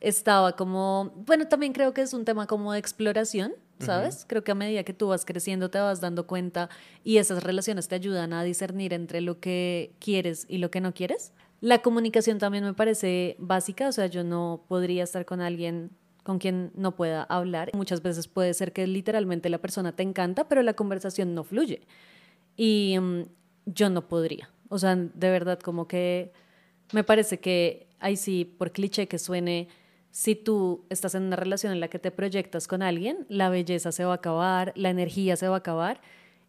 [0.00, 4.24] estaba como, bueno, también creo que es un tema como de exploración, ¿sabes?
[4.28, 6.68] Creo que a medida que tú vas creciendo te vas dando cuenta
[7.04, 10.94] y esas relaciones te ayudan a discernir entre lo que quieres y lo que no
[10.94, 11.32] quieres.
[11.60, 15.90] La comunicación también me parece básica, o sea, yo no podría estar con alguien
[16.28, 17.70] con quien no pueda hablar.
[17.72, 21.86] Muchas veces puede ser que literalmente la persona te encanta, pero la conversación no fluye.
[22.54, 23.22] Y mm,
[23.64, 24.50] yo no podría.
[24.68, 26.34] O sea, de verdad, como que
[26.92, 29.68] me parece que ahí sí, por cliché que suene,
[30.10, 33.90] si tú estás en una relación en la que te proyectas con alguien, la belleza
[33.90, 36.02] se va a acabar, la energía se va a acabar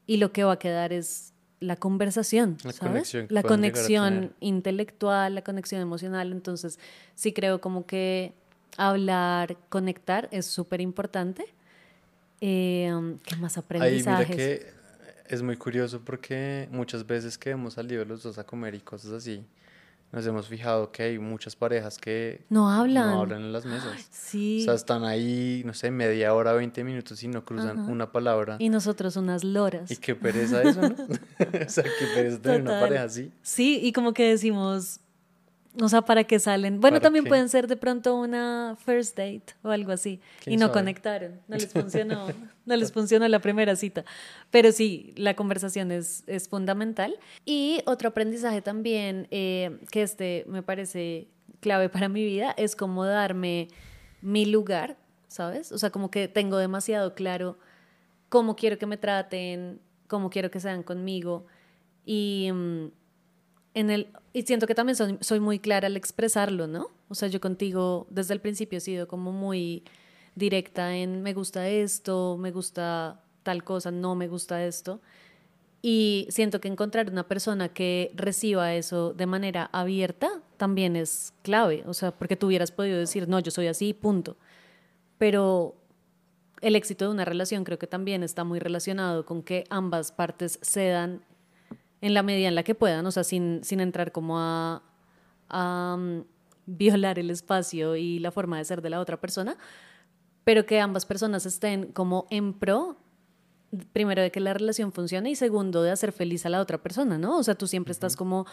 [0.05, 2.91] y lo que va a quedar es la conversación, La ¿sabes?
[2.91, 6.33] conexión la conexión intelectual, la conexión emocional.
[6.33, 6.79] Entonces,
[7.15, 8.33] sí creo como que
[8.77, 11.45] hablar, conectar es súper importante.
[12.41, 12.91] Eh,
[13.25, 14.35] ¿Qué más Ahí mira aprendizajes?
[14.35, 14.73] que
[15.27, 19.11] es muy curioso porque muchas veces que hemos salido los dos a comer y cosas
[19.11, 19.45] así,
[20.11, 23.11] nos hemos fijado que hay muchas parejas que No hablan.
[23.11, 24.07] no hablan en las mesas.
[24.11, 24.61] Sí.
[24.61, 27.91] O sea, están ahí, no sé, media hora, 20 minutos y no cruzan Ajá.
[27.91, 28.55] una palabra.
[28.59, 29.89] Y nosotros unas loras.
[29.91, 30.95] Y qué pereza eso, ¿no?
[31.65, 32.81] o sea, qué pereza tener una Total.
[32.87, 33.31] pareja así.
[33.41, 34.99] Sí, y como que decimos,
[35.81, 36.79] o sea, ¿para qué salen?
[36.81, 37.29] Bueno, ¿Para también qué?
[37.29, 40.19] pueden ser de pronto una first date o algo así.
[40.41, 40.79] Y ¿Quién no sabe?
[40.79, 42.27] conectaron, no les funcionó,
[42.65, 44.05] no les funcionó la primera cita.
[44.51, 47.17] Pero sí, la conversación es, es fundamental.
[47.45, 51.27] Y otro aprendizaje también, eh, que este me parece
[51.59, 53.67] clave para mi vida, es como darme
[54.21, 55.71] mi lugar, ¿sabes?
[55.71, 57.57] O sea, como que tengo demasiado claro
[58.29, 61.45] cómo quiero que me traten, cómo quiero que sean conmigo.
[62.05, 62.87] Y, mm,
[63.73, 66.89] en el, y siento que también soy, soy muy clara al expresarlo, ¿no?
[67.07, 69.83] O sea, yo contigo desde el principio he sido como muy
[70.35, 75.01] directa en me gusta esto, me gusta tal cosa, no me gusta esto.
[75.81, 81.83] Y siento que encontrar una persona que reciba eso de manera abierta también es clave.
[81.87, 84.35] O sea, porque tú hubieras podido decir, no, yo soy así, punto.
[85.17, 85.75] Pero
[86.61, 90.59] el éxito de una relación creo que también está muy relacionado con que ambas partes
[90.61, 91.21] cedan
[92.01, 94.81] en la medida en la que puedan, o sea, sin, sin entrar como a,
[95.49, 96.23] a, mm,
[96.65, 99.57] violar el espacio y la forma de ser de la otra persona,
[100.43, 102.97] pero que ambas personas estén como en pro,
[103.91, 107.17] primero de que la relación funcione y segundo de hacer feliz a la otra persona,
[107.17, 107.37] ¿no?
[107.37, 108.45] O sea, tú siempre estás como,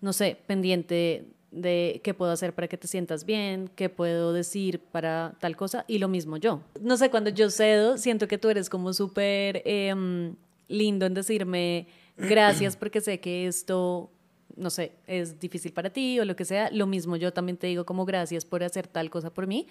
[0.00, 4.80] no sé, pendiente de qué puedo hacer para que te sientas bien, qué puedo decir
[4.80, 6.60] para tal cosa, y lo mismo yo.
[6.80, 10.36] No sé, cuando yo cedo, siento que tú eres como súper em,
[10.68, 11.88] lindo en decirme
[12.20, 14.10] gracias porque sé que esto,
[14.56, 16.70] no sé, es difícil para ti o lo que sea.
[16.70, 19.66] Lo mismo yo también te digo como gracias por hacer tal cosa por mí.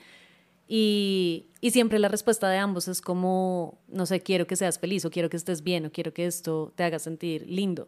[0.71, 5.03] Y, y siempre la respuesta de ambos es como, no sé, quiero que seas feliz
[5.03, 7.87] o quiero que estés bien o quiero que esto te haga sentir lindo,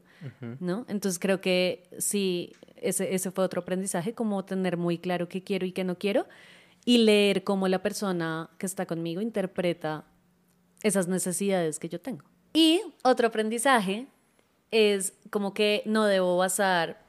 [0.59, 0.85] ¿no?
[0.87, 5.67] Entonces creo que sí, ese, ese fue otro aprendizaje, como tener muy claro qué quiero
[5.67, 6.25] y qué no quiero
[6.83, 10.05] y leer cómo la persona que está conmigo interpreta
[10.81, 12.25] esas necesidades que yo tengo.
[12.51, 14.07] Y otro aprendizaje
[14.71, 17.01] es como que no debo basar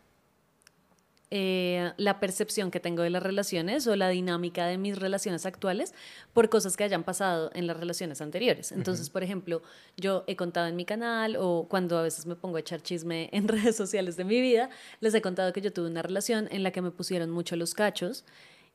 [1.35, 5.95] eh, la percepción que tengo de las relaciones o la dinámica de mis relaciones actuales
[6.35, 8.71] por cosas que hayan pasado en las relaciones anteriores.
[8.71, 9.63] Entonces, por ejemplo,
[9.97, 13.31] yo he contado en mi canal o cuando a veces me pongo a echar chisme
[13.33, 14.69] en redes sociales de mi vida,
[15.01, 17.73] les he contado que yo tuve una relación en la que me pusieron mucho los
[17.73, 18.27] cachos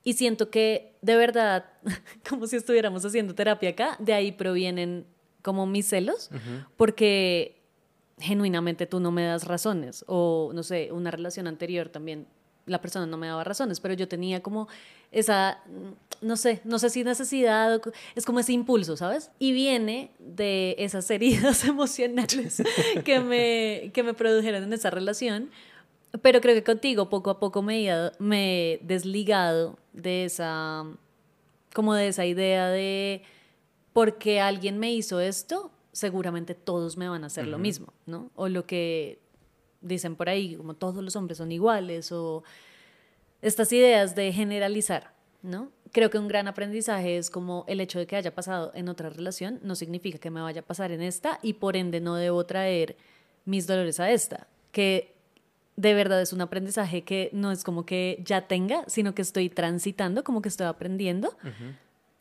[0.03, 1.65] y siento que de verdad,
[2.27, 5.05] como si estuviéramos haciendo terapia acá, de ahí provienen
[5.43, 6.31] como mis celos,
[6.75, 7.56] porque
[8.19, 12.27] genuinamente tú no me das razones o no sé, una relación anterior también
[12.67, 14.67] la persona no me daba razones, pero yo tenía como
[15.11, 15.63] esa,
[16.21, 17.81] no sé, no sé si necesidad,
[18.13, 19.31] es como ese impulso, ¿sabes?
[19.39, 22.61] Y viene de esas heridas emocionales
[23.03, 25.49] que me, que me produjeron en esa relación,
[26.21, 30.85] pero creo que contigo poco a poco me he, me he desligado de esa,
[31.73, 33.23] como de esa idea de
[33.93, 38.29] porque alguien me hizo esto, seguramente todos me van a hacer lo mismo, ¿no?
[38.35, 39.17] O lo que
[39.81, 42.43] dicen por ahí, como todos los hombres son iguales, o
[43.41, 45.71] estas ideas de generalizar, ¿no?
[45.91, 49.09] Creo que un gran aprendizaje es como el hecho de que haya pasado en otra
[49.09, 52.45] relación no significa que me vaya a pasar en esta y por ende no debo
[52.45, 52.95] traer
[53.45, 55.15] mis dolores a esta, que
[55.77, 59.49] de verdad es un aprendizaje que no es como que ya tenga, sino que estoy
[59.49, 61.35] transitando, como que estoy aprendiendo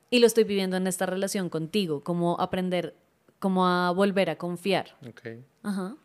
[0.09, 2.95] y lo estoy viviendo en esta relación contigo, como aprender,
[3.39, 4.97] como a volver a confiar.
[5.09, 5.23] Ok.
[5.63, 5.97] Ajá.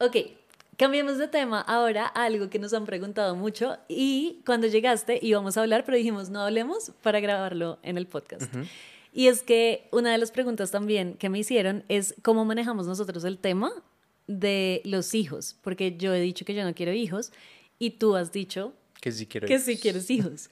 [0.00, 0.16] Ok,
[0.76, 5.56] cambiemos de tema ahora a algo que nos han preguntado mucho y cuando llegaste íbamos
[5.56, 8.54] a hablar, pero dijimos no hablemos para grabarlo en el podcast.
[9.12, 13.24] Y es que una de las preguntas también que me hicieron es cómo manejamos nosotros
[13.24, 13.72] el tema
[14.28, 17.32] de los hijos, porque yo he dicho que yo no quiero hijos
[17.80, 19.64] y tú has dicho Que sí quiero que hijos.
[19.64, 20.50] sí quieres hijos.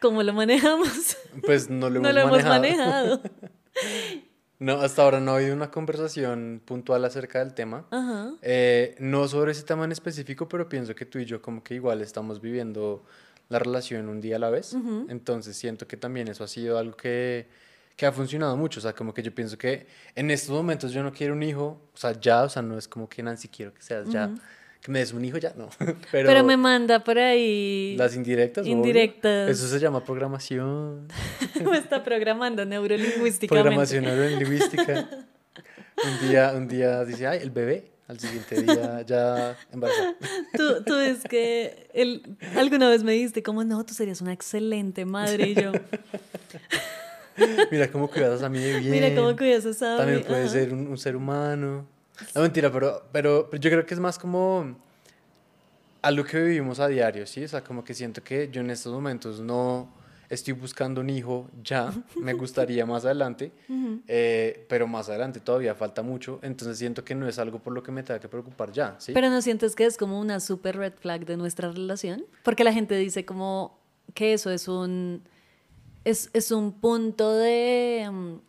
[0.00, 1.16] ¿Cómo lo manejamos?
[1.46, 3.22] Pues no lo no hemos lo hemos manejado.
[4.58, 7.84] No, hasta ahora no ha habido una conversación puntual acerca del tema.
[7.90, 8.32] Ajá.
[8.42, 11.74] Eh, no sobre ese tema en específico, pero pienso que tú y yo como que
[11.74, 13.04] igual estamos viviendo
[13.48, 14.76] la relación un día a la vez.
[15.08, 17.48] Entonces siento que también eso ha sido algo que,
[17.96, 18.78] que ha funcionado mucho.
[18.78, 21.80] O sea, como que yo pienso que en estos momentos yo no quiero un hijo,
[21.92, 24.32] o sea, ya, o sea, no es como que Nancy quiero que seas ya,
[24.82, 25.68] que me des un hijo ya, no.
[25.78, 27.94] Pero, Pero, me manda por ahí.
[27.96, 28.64] las indirectas.
[28.64, 28.72] obvio.
[28.76, 29.48] Indirectas.
[29.48, 31.06] Eso se llama programación.
[31.70, 33.48] me está programando neurolingüísticamente.
[33.48, 35.08] Programación neurolingüística.
[36.04, 37.88] un día, un día dice, ay, el bebé.
[38.08, 40.14] Al siguiente día ya embarazada.
[40.56, 45.06] Tú, tú es que él, alguna vez me dijiste como, no, tú serías una excelente
[45.06, 45.48] madre.
[45.50, 45.72] Y yo,
[47.70, 48.90] Mira cómo cuidas a mí de bien.
[48.90, 49.98] mira cómo cuidas a Sabi.
[49.98, 50.50] También puede Ajá.
[50.52, 51.86] ser un, un ser humano.
[52.34, 54.76] No, mentira, pero, pero, pero yo creo que es más como
[56.02, 57.44] algo que vivimos a diario, ¿sí?
[57.44, 59.88] O sea, como que siento que yo en estos momentos no
[60.28, 63.52] estoy buscando un hijo ya, me gustaría más adelante,
[64.08, 67.82] eh, pero más adelante todavía falta mucho, entonces siento que no es algo por lo
[67.82, 69.12] que me tenga que preocupar ya, ¿sí?
[69.12, 72.24] Pero no sientes que es como una super red flag de nuestra relación?
[72.42, 73.78] Porque la gente dice como
[74.14, 75.22] que eso es un
[76.04, 78.40] es, es un punto de um,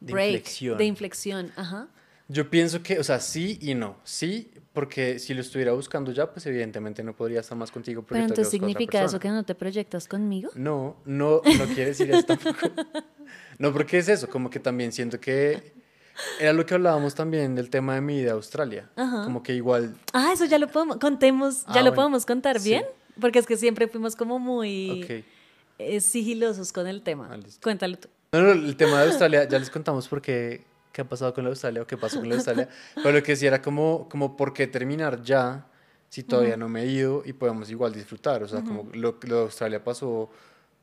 [0.00, 0.78] De break, inflexión.
[0.78, 1.88] de inflexión, ajá.
[2.32, 3.96] Yo pienso que, o sea, sí y no.
[4.04, 8.02] Sí, porque si lo estuviera buscando ya, pues evidentemente no podría estar más contigo.
[8.02, 10.50] porque Pero entonces significa eso que no te proyectas conmigo.
[10.54, 12.68] No, no, no quiere decir eso tampoco.
[13.58, 15.72] No, porque es eso, como que también siento que
[16.40, 18.90] era lo que hablábamos también del tema de mi vida a Australia.
[18.96, 19.24] Ajá.
[19.24, 21.94] Como que igual, Ah, eso ya lo podemos, contemos, ya Ah, lo bueno.
[21.94, 22.70] podemos contar Sí.
[22.70, 22.84] bien,
[23.20, 25.24] porque es que siempre fuimos como muy ok.
[25.78, 27.28] eh, sigilosos con el tema.
[27.32, 27.38] Ah.
[27.62, 28.08] Cuéntalo tú.
[28.32, 30.20] No, no, el tema de Australia, ya les contamos por
[30.92, 32.68] qué, ha pasado con la Australia o qué pasó con la Australia.
[32.94, 35.66] Pero lo que sí era como, como por qué terminar ya
[36.08, 38.42] si todavía no me he ido y podemos igual disfrutar.
[38.42, 40.30] O sea, como lo, lo de Australia pasó,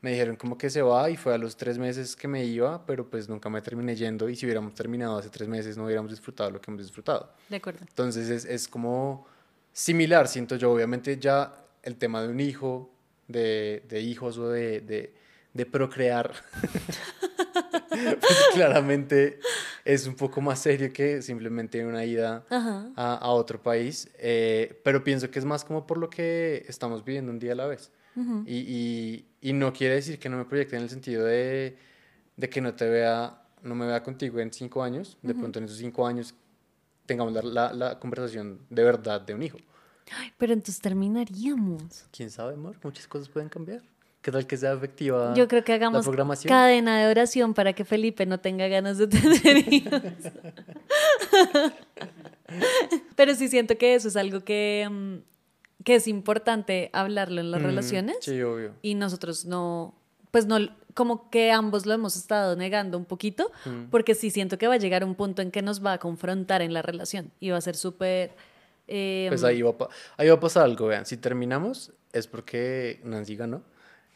[0.01, 2.85] me dijeron como que se va y fue a los tres meses que me iba,
[2.85, 6.11] pero pues nunca me terminé yendo y si hubiéramos terminado hace tres meses no hubiéramos
[6.11, 7.31] disfrutado lo que hemos disfrutado.
[7.49, 7.79] De acuerdo.
[7.81, 9.27] Entonces es, es como
[9.73, 10.71] similar, siento yo.
[10.71, 12.89] Obviamente ya el tema de un hijo,
[13.27, 15.13] de, de hijos o de, de,
[15.53, 16.31] de procrear,
[18.19, 19.39] pues claramente
[19.85, 24.09] es un poco más serio que simplemente una ida a, a otro país.
[24.17, 27.55] eh, pero pienso que es más como por lo que estamos viviendo un día a
[27.55, 27.91] la vez.
[28.45, 31.77] y, y, y no quiere decir que no me proyecte en el sentido de,
[32.35, 35.17] de que no te vea, no me vea contigo en cinco años.
[35.21, 36.35] De pronto en esos cinco años
[37.05, 39.57] tengamos la, la, la conversación de verdad de un hijo.
[40.11, 42.05] Ay, pero entonces terminaríamos.
[42.11, 42.77] ¿Quién sabe, amor?
[42.83, 43.81] Muchas cosas pueden cambiar.
[44.29, 46.07] ¿Qué tal que sea efectiva Yo creo que hagamos
[46.47, 50.01] cadena de oración para que Felipe no tenga ganas de tener hijos.
[53.15, 57.59] Pero sí siento que eso es algo que, mm, que es importante hablarlo en las
[57.59, 58.17] Mm, relaciones.
[58.21, 58.73] Sí, obvio.
[58.83, 59.95] Y nosotros no,
[60.29, 60.57] pues no,
[60.93, 63.85] como que ambos lo hemos estado negando un poquito, Mm.
[63.89, 66.61] porque sí siento que va a llegar un punto en que nos va a confrontar
[66.61, 68.29] en la relación y va a ser súper...
[68.87, 69.73] eh, Pues ahí va,
[70.17, 71.07] ahí va a pasar algo, vean.
[71.07, 73.63] Si terminamos es porque Nancy ganó.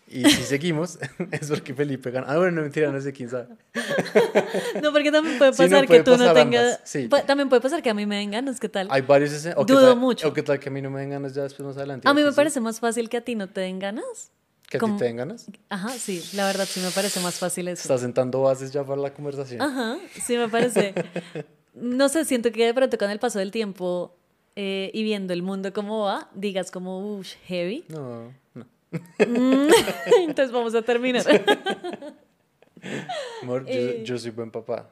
[0.08, 1.00] Y si seguimos
[1.32, 2.28] es porque Felipe gana.
[2.30, 3.48] Ah, bueno, no, mentira, no sé quién sabe.
[4.82, 6.64] No, porque también puede Sí, no, pasar puede que tú no pasar tengas...
[6.76, 7.10] ambas, sí.
[7.26, 8.88] También puede pasar que a mí me den ganas, ¿qué tal?
[8.92, 10.28] Hay varios escen- o qué Dudo tal- mucho.
[10.28, 12.08] O qué tal que a mí no me den ganas ya después más adelante.
[12.08, 12.36] A mí me sí.
[12.36, 14.32] parece más fácil que a ti no te den ganas.
[14.70, 15.46] ¿Que a ti te den ganas?
[15.70, 17.82] Ajá, sí, la verdad sí me parece más fácil eso.
[17.82, 19.62] Estás sentando bases ya para la conversación.
[19.62, 20.94] Ajá, sí me parece.
[21.76, 24.16] No sé, siento que de pronto con el paso del tiempo
[24.56, 27.84] eh, y viendo el mundo cómo va, digas como, uff, heavy.
[27.88, 28.43] No, no.
[29.20, 31.26] Entonces vamos a terminar.
[33.42, 34.90] Amor, yo, Eh, yo soy buen papá.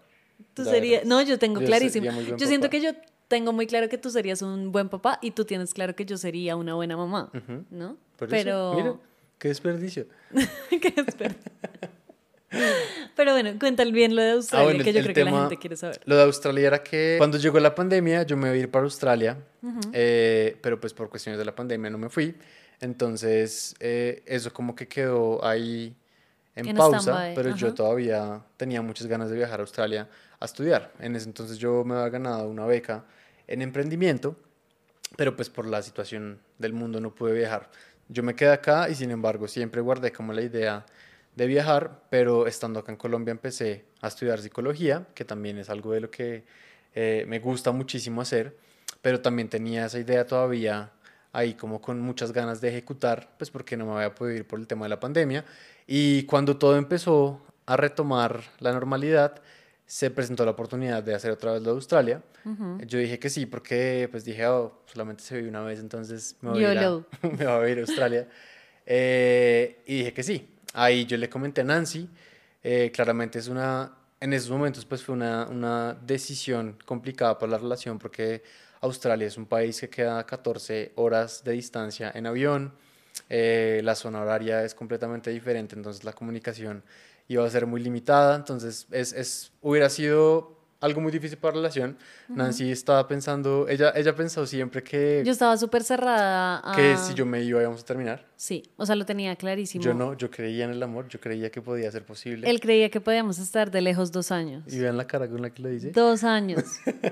[0.53, 2.09] Tú serías, no, yo tengo Yo clarísimo.
[2.37, 2.69] Yo siento papá.
[2.71, 2.91] que yo
[3.27, 6.17] tengo muy claro que tú serías un buen papá y tú tienes claro que yo
[6.17, 7.63] sería una buena mamá, Ujú.
[7.69, 7.97] ¿no?
[8.17, 8.93] Por eso, Pero, mira,
[9.37, 10.07] qué desperdicio.
[10.69, 11.35] ¿Qué espera?
[13.15, 15.39] Pero bueno, cuéntale bien lo de Australia, Ah, bueno, que yo creo que la tema-
[15.43, 16.01] gente quiere saber.
[16.03, 18.83] Lo de Australia era que cuando llegó la pandemia yo me iba a ir para
[18.83, 19.37] Australia,
[19.93, 22.35] eh, pero pues por cuestiones de la pandemia no me fui.
[22.81, 25.95] Entonces eh, eso como que quedó ahí
[26.55, 27.75] en En pausa, pero yo ajá.
[27.75, 30.09] todavía tenía muchas ganas de viajar a Australia
[30.39, 30.91] a estudiar.
[30.99, 33.05] En ese entonces yo me había ganado una beca
[33.47, 34.35] en emprendimiento,
[35.15, 37.69] pero pues por la situación del mundo no pude viajar.
[38.09, 40.85] Yo me quedé acá y sin embargo siempre guardé como la idea
[41.35, 45.93] de viajar, pero estando acá en Colombia empecé a estudiar psicología, que también es algo
[45.93, 46.43] de lo que
[46.93, 48.57] eh, me gusta muchísimo hacer,
[49.01, 50.91] pero también tenía esa idea todavía
[51.33, 54.59] ahí como con muchas ganas de ejecutar, pues porque no me había podido ir por
[54.59, 55.45] el tema de la pandemia.
[55.87, 59.41] Y cuando todo empezó a retomar la normalidad,
[59.85, 62.21] se presentó la oportunidad de hacer otra vez lo de Australia.
[62.87, 66.49] Yo dije que sí, porque pues dije, oh, solamente se vive una vez, entonces me
[66.49, 66.89] voy, a ir, a,
[67.27, 68.27] me voy a, ir a Australia.
[68.85, 70.49] Eh, y dije que sí.
[70.73, 72.09] Ahí yo le comenté a Nancy,
[72.63, 77.57] eh, claramente es una, en esos momentos pues fue una, una decisión complicada para la
[77.57, 78.43] relación porque
[78.81, 82.73] Australia es un país que queda a 14 horas de distancia en avión,
[83.29, 86.83] eh, la zona horaria es completamente diferente, entonces la comunicación
[87.27, 91.61] iba a ser muy limitada, entonces es, es, hubiera sido algo muy difícil para la
[91.61, 91.95] relación.
[92.27, 95.21] Nancy estaba pensando, ella, ella pensó siempre que...
[95.23, 96.75] Yo estaba súper cerrada a...
[96.75, 98.25] Que si yo me iba íbamos a terminar.
[98.35, 99.83] Sí, o sea, lo tenía clarísimo.
[99.83, 102.49] Yo no, yo creía en el amor, yo creía que podía ser posible.
[102.49, 104.63] Él creía que podíamos estar de lejos dos años.
[104.67, 105.91] Y vean la cara con la que lo dice.
[105.91, 106.63] Dos años,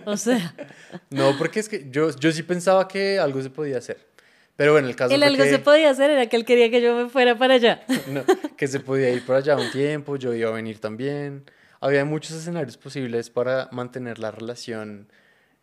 [0.05, 0.55] o sea...
[1.11, 4.09] no, porque es que yo, yo sí pensaba que algo se podía hacer.
[4.55, 6.95] Pero bueno, el caso El algo se podía hacer era que él quería que yo
[6.95, 7.83] me fuera para allá.
[8.09, 8.23] no,
[8.57, 11.45] que se podía ir para allá un tiempo, yo iba a venir también
[11.79, 15.07] había muchos escenarios posibles para mantener la relación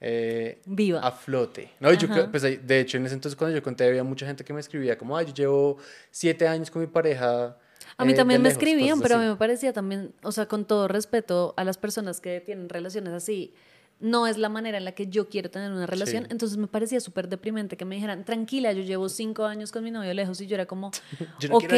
[0.00, 1.70] eh, viva a flote.
[1.80, 4.52] No, yo, pues, de hecho, en ese entonces cuando yo conté había mucha gente que
[4.52, 5.78] me escribía como, ay, yo llevo
[6.10, 7.56] siete años con mi pareja.
[7.96, 10.66] A mí eh, también me escribían, pero a mí me parecía también, o sea, con
[10.66, 13.54] todo respeto a las personas que tienen relaciones así,
[13.99, 16.26] no es la manera en la que yo quiero tener una relación.
[16.30, 19.90] Entonces me parecía súper deprimente que me dijeran, tranquila, yo llevo cinco años con mi
[19.90, 20.88] novio lejos y yo era como,
[21.51, 21.72] ok,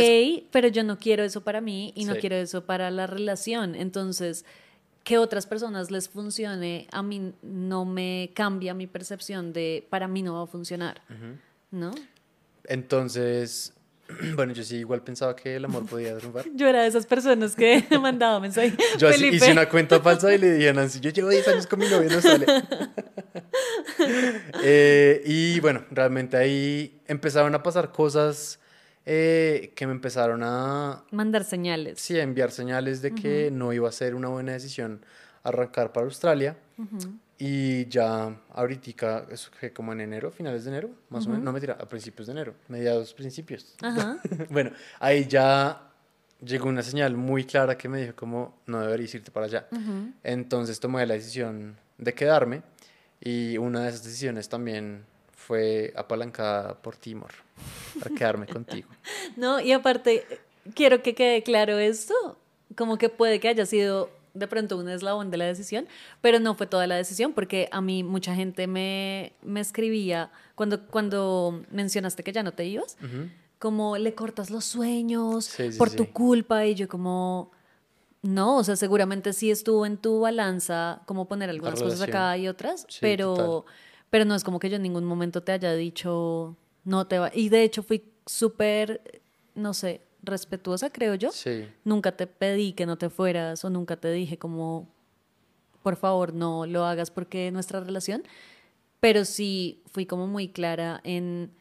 [0.50, 3.74] pero yo no quiero eso para mí y no quiero eso para la relación.
[3.74, 4.44] Entonces,
[5.04, 10.22] que otras personas les funcione, a mí no me cambia mi percepción de para mí
[10.22, 11.02] no va a funcionar,
[11.70, 11.92] ¿no?
[12.64, 13.72] Entonces,
[14.34, 16.44] Bueno, yo sí igual pensaba que el amor podía triunfar.
[16.54, 18.74] Yo era de esas personas que mandaba mensajes.
[18.98, 21.66] Yo así hice una cuenta falsa y le dije a Nancy, yo llevo 10 años
[21.66, 22.46] con mi novio, no sale.
[24.62, 28.60] Eh, y bueno, realmente ahí empezaron a pasar cosas
[29.04, 31.04] eh, que me empezaron a...
[31.10, 31.98] Mandar señales.
[32.00, 35.04] Sí, a enviar señales de que no iba a ser una buena decisión
[35.42, 36.56] arrancar para Australia.
[37.38, 41.52] Y ya ahorita, eso que como en enero, finales de enero, más o menos, no
[41.52, 43.76] me tira, a principios de enero, mediados principios.
[44.50, 45.88] bueno, ahí ya
[46.44, 49.68] llegó una señal muy clara que me dijo como no deberías irte para allá.
[50.24, 52.62] Entonces tomé la decisión de quedarme
[53.20, 57.32] y una de esas decisiones también fue apalancada por Timor,
[58.00, 58.88] para quedarme contigo.
[59.36, 60.24] No, y aparte,
[60.74, 62.38] quiero que quede claro esto,
[62.76, 65.86] como que puede que haya sido de pronto un eslabón de la decisión,
[66.20, 70.86] pero no fue toda la decisión porque a mí mucha gente me, me escribía cuando,
[70.86, 72.96] cuando mencionaste que ya no te ibas,
[73.58, 77.50] como le cortas los sueños por tu culpa y yo como...
[78.20, 82.48] No, o sea, seguramente sí estuvo en tu balanza como poner algunas cosas acá y
[82.48, 83.64] otras, pero,
[84.10, 86.56] pero no es como que yo en ningún momento te haya dicho
[86.88, 87.30] no te va.
[87.32, 89.22] Y de hecho fui súper,
[89.54, 91.30] no sé, respetuosa, creo yo.
[91.32, 91.68] Sí.
[91.84, 94.88] Nunca te pedí que no te fueras o nunca te dije como,
[95.82, 98.22] por favor, no lo hagas porque nuestra relación.
[99.00, 101.52] Pero sí fui como muy clara en,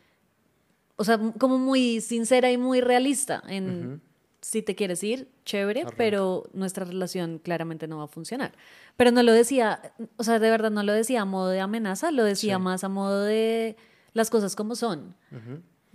[0.96, 4.02] o sea, como muy sincera y muy realista en,
[4.42, 8.54] si te quieres ir, chévere, pero nuestra relación claramente no va a funcionar.
[8.96, 12.12] Pero no lo decía, o sea, de verdad no lo decía a modo de amenaza,
[12.12, 13.78] lo decía más a modo de
[14.14, 15.16] las cosas como son.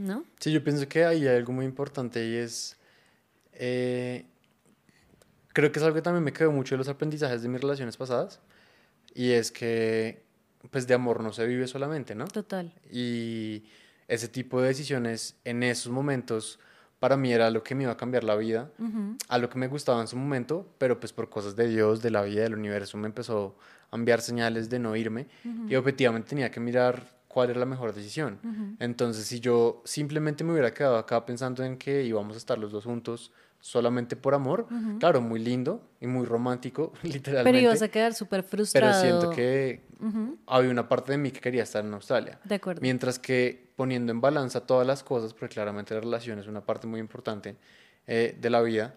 [0.02, 0.24] ¿No?
[0.38, 2.76] Sí, yo pienso que hay algo muy importante y es,
[3.52, 4.26] eh,
[5.52, 7.96] creo que es algo que también me quedó mucho de los aprendizajes de mis relaciones
[7.96, 8.40] pasadas
[9.14, 10.24] y es que,
[10.70, 12.26] pues de amor no se vive solamente, ¿no?
[12.26, 12.72] Total.
[12.90, 13.64] Y
[14.08, 16.58] ese tipo de decisiones en esos momentos
[16.98, 18.70] para mí era lo que me iba a cambiar la vida,
[19.28, 22.10] a lo que me gustaba en su momento, pero pues por cosas de Dios, de
[22.12, 23.56] la vida, del universo, me empezó
[23.90, 25.26] a enviar señales de no irme
[25.68, 28.38] y objetivamente tenía que mirar cuál era la mejor decisión.
[28.78, 32.70] Entonces, si yo simplemente me hubiera quedado acá pensando en que íbamos a estar los
[32.70, 34.66] dos juntos solamente por amor,
[34.98, 37.58] claro, muy lindo y muy romántico, literalmente.
[37.58, 39.00] Pero ibas a quedar súper frustrado.
[39.00, 39.82] Pero siento que
[40.46, 42.38] había una parte de mí que quería estar en Australia.
[42.44, 42.82] De acuerdo.
[42.82, 46.86] Mientras que poniendo en balanza todas las cosas, porque claramente la relación es una parte
[46.86, 47.56] muy importante
[48.06, 48.94] eh, de la vida,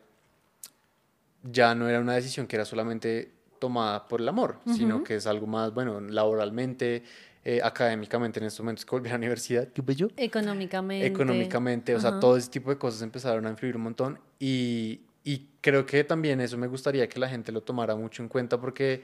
[1.43, 5.27] ya no era una decisión que era solamente tomada por el amor, sino que es
[5.27, 7.03] algo más, bueno, laboralmente,
[7.48, 9.68] eh, académicamente en estos momentos que volví a la universidad.
[9.68, 10.08] ¿Qué yo?
[10.18, 11.06] Económicamente.
[11.06, 15.48] Económicamente, o sea, todo ese tipo de cosas empezaron a influir un montón y, y,
[15.62, 19.04] creo que también eso me gustaría que la gente lo tomara mucho en cuenta porque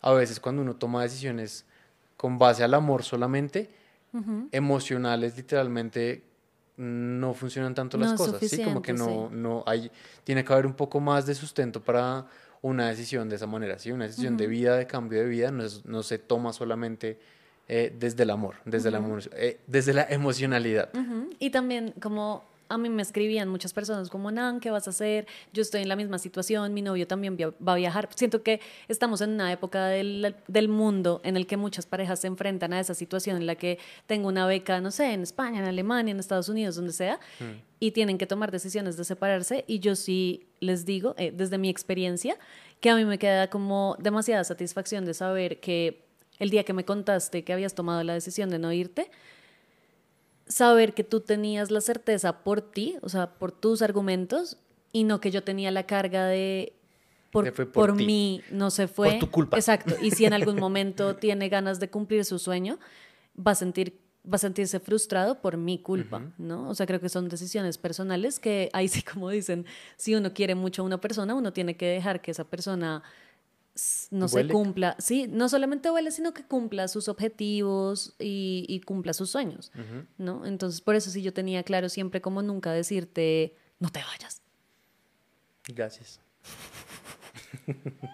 [0.00, 1.66] a veces cuando uno toma decisiones
[2.16, 3.68] con base al amor solamente,
[4.52, 6.22] emocionales literalmente
[6.76, 8.62] no funcionan tanto las cosas, ¿sí?
[8.62, 9.90] Como que no, no hay,
[10.22, 12.28] tiene que haber un poco más de sustento para
[12.60, 13.90] una decisión de esa manera, ¿sí?
[13.90, 17.18] Una decisión de vida, de cambio de vida, no, no se toma solamente
[17.68, 19.02] eh, desde el amor, desde, la,
[19.36, 20.90] eh, desde la emocionalidad.
[21.38, 25.26] Y también como a mí me escribían muchas personas como, Nan, ¿qué vas a hacer?
[25.52, 28.08] Yo estoy en la misma situación, mi novio también va a viajar.
[28.14, 32.28] Siento que estamos en una época del, del mundo en el que muchas parejas se
[32.28, 35.66] enfrentan a esa situación en la que tengo una beca, no sé, en España, en
[35.66, 37.60] Alemania, en Estados Unidos, donde sea, mm.
[37.78, 39.64] y tienen que tomar decisiones de separarse.
[39.66, 42.38] Y yo sí les digo, eh, desde mi experiencia,
[42.80, 46.06] que a mí me queda como demasiada satisfacción de saber que
[46.38, 49.10] el día que me contaste que habías tomado la decisión de no irte,
[50.46, 54.58] saber que tú tenías la certeza por ti, o sea, por tus argumentos,
[54.92, 56.74] y no que yo tenía la carga de
[57.30, 59.12] por, por, mí no se fue.
[59.12, 59.56] Por tu culpa.
[59.56, 59.94] Exacto.
[60.02, 62.78] Y si en algún momento tiene ganas de cumplir su sueño,
[63.34, 66.68] va a sentir va a sentirse frustrado por mi culpa, ¿no?
[66.68, 69.66] O sea, creo que son decisiones personales que ahí sí como dicen,
[69.96, 73.02] si uno quiere mucho a una persona, uno tiene que dejar que esa persona
[74.10, 79.30] no se cumpla, sí, no solamente huele, sino que cumpla sus objetivos y, cumpla sus
[79.30, 79.72] sueños,
[80.18, 80.44] ¿no?
[80.44, 84.42] Entonces, por eso sí yo tenía claro siempre como nunca decirte, no te vayas.
[85.68, 86.20] Gracias.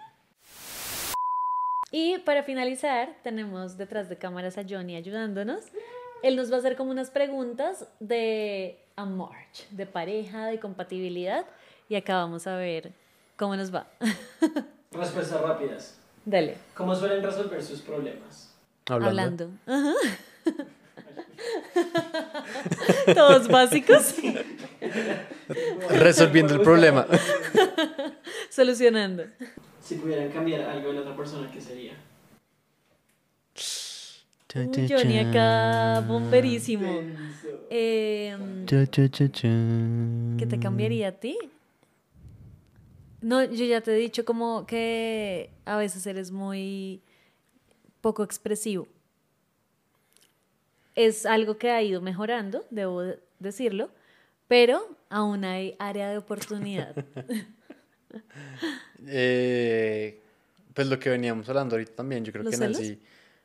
[1.90, 5.64] y para finalizar, tenemos detrás de cámaras a Johnny ayudándonos.
[6.22, 9.34] Él nos va a hacer como unas preguntas de amor,
[9.70, 11.46] de pareja, de compatibilidad,
[11.88, 12.92] y acá vamos a ver
[13.36, 13.88] cómo nos va.
[14.92, 15.98] Respuestas rápidas.
[16.24, 16.56] Dale.
[16.74, 18.54] ¿Cómo suelen resolver sus problemas?
[18.86, 19.50] Hablando.
[23.14, 24.14] Todos básicos.
[25.90, 27.06] Resolviendo el problema.
[28.50, 29.24] Solucionando.
[29.82, 31.92] Si pudieran cambiar algo en la otra persona, ¿qué sería?
[34.52, 37.02] Johnny acá, bomberísimo.
[37.70, 38.36] Eh,
[38.66, 41.38] ¿Qué te cambiaría a ti?
[43.20, 47.02] No, yo ya te he dicho como que a veces eres muy
[48.00, 48.86] poco expresivo.
[50.94, 53.02] Es algo que ha ido mejorando, debo
[53.38, 53.90] decirlo,
[54.46, 56.94] pero aún hay área de oportunidad.
[59.06, 60.20] Eh,
[60.72, 62.98] pues lo que veníamos hablando ahorita también, yo creo que Nancy...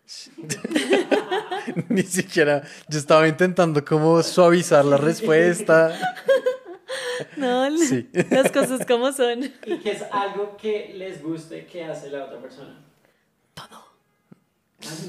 [1.90, 5.98] Ni siquiera, yo estaba intentando como suavizar la respuesta.
[7.38, 9.44] No, las cosas como son.
[9.66, 12.82] ¿Y qué es algo que les guste que hace la otra persona?
[13.54, 13.84] Todo.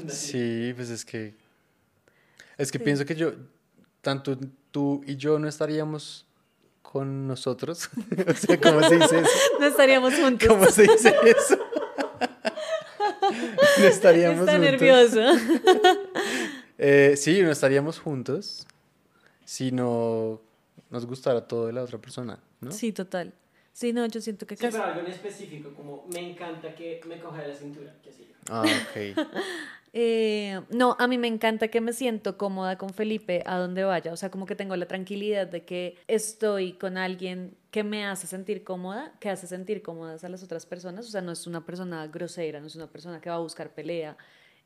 [0.07, 1.35] Sí, pues es que.
[2.57, 3.33] Es que pienso que yo,
[4.01, 4.37] tanto
[4.71, 6.25] tú y yo no estaríamos
[6.81, 7.89] con nosotros.
[8.27, 9.29] o sea, ¿cómo se dice eso?
[9.59, 10.47] No estaríamos juntos.
[10.47, 11.57] ¿Cómo se dice eso?
[13.79, 15.21] no estaríamos Está nervioso.
[16.77, 18.67] Eh, sí, no estaríamos juntos
[19.45, 20.41] si no
[20.89, 22.71] nos gustará todo de la otra persona, ¿no?
[22.71, 23.33] Sí, total.
[23.73, 27.19] Sí, no, yo siento que sí, pero algo en específico, como me encanta que me
[27.19, 28.31] coja de la cintura, que así.
[28.49, 29.17] Ah, ok.
[29.93, 34.13] eh, no, a mí me encanta que me siento cómoda con Felipe a donde vaya,
[34.13, 38.27] o sea, como que tengo la tranquilidad de que estoy con alguien que me hace
[38.27, 41.65] sentir cómoda, que hace sentir cómodas a las otras personas, o sea, no es una
[41.65, 44.15] persona grosera, no es una persona que va a buscar pelea.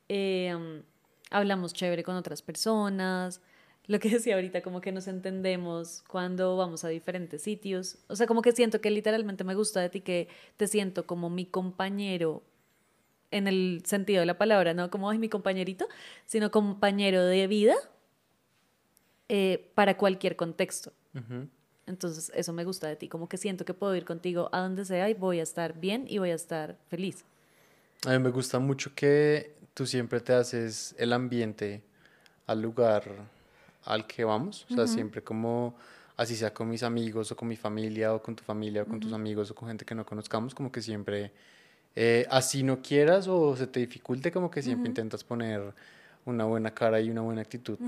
[0.07, 0.83] Eh,
[1.31, 3.41] hablamos chévere con otras personas,
[3.89, 7.97] lo que decía ahorita, como que nos entendemos cuando vamos a diferentes sitios.
[8.07, 11.29] O sea, como que siento que literalmente me gusta de ti que te siento como
[11.29, 12.43] mi compañero
[13.31, 15.87] en el sentido de la palabra, no como es mi compañerito,
[16.25, 17.75] sino compañero de vida
[19.27, 20.93] eh, para cualquier contexto.
[21.85, 24.85] Entonces, eso me gusta de ti, como que siento que puedo ir contigo a donde
[24.85, 27.25] sea y voy a estar bien y voy a estar feliz.
[28.05, 31.83] A mí me gusta mucho que tú siempre te haces el ambiente
[32.47, 33.03] al lugar
[33.83, 35.75] al que vamos, o sea, siempre como,
[36.17, 38.99] así sea con mis amigos o con mi familia o con tu familia o con
[38.99, 41.31] tus amigos o con gente que no conozcamos, como que siempre,
[41.95, 45.73] eh, así no quieras o se te dificulte, como que siempre intentas poner
[46.25, 47.79] una buena cara y una buena actitud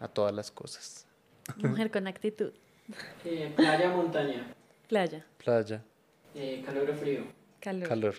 [0.00, 1.06] a todas las cosas.
[1.56, 2.52] Mujer con actitud.
[3.24, 4.54] Eh, playa, montaña.
[4.88, 5.24] Playa.
[5.38, 5.82] Playa.
[6.34, 7.24] Eh, calor o frío.
[7.60, 7.88] Calor.
[7.88, 8.14] Calor.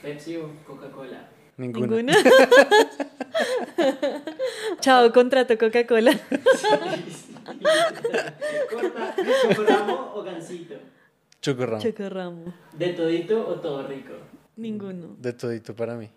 [0.00, 1.28] Pepsi o Coca-Cola.
[1.62, 2.12] Ninguna.
[4.80, 6.12] Chao, contrato Coca-Cola.
[9.42, 10.74] ¿Chocorramo o gansito?
[11.40, 11.82] Chocorramo.
[11.82, 12.54] Chocorramo.
[12.72, 14.14] ¿De todito o todo rico?
[14.56, 15.14] Ninguno.
[15.18, 16.10] De todito para mí.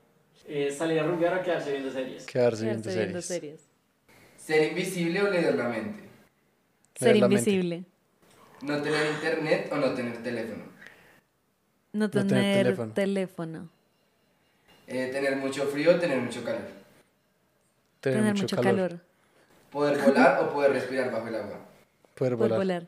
[0.48, 2.26] Eh, ¿Salir a rumbear o quedarse viendo series?
[2.26, 3.62] Quedarse, viendo, series.
[4.38, 6.04] ¿Ser invisible o leer la mente?
[6.96, 7.84] Ser invisible.
[8.64, 10.64] ¿No tener internet o no tener teléfono?
[11.94, 13.70] No tener, teléfono.
[14.88, 16.62] Eh, ¿Tener mucho frío o tener mucho calor?
[18.02, 19.00] Tener, mucho, calor.
[19.72, 21.60] ¿Poder volar o poder respirar bajo el agua?
[22.14, 22.88] Poder volar.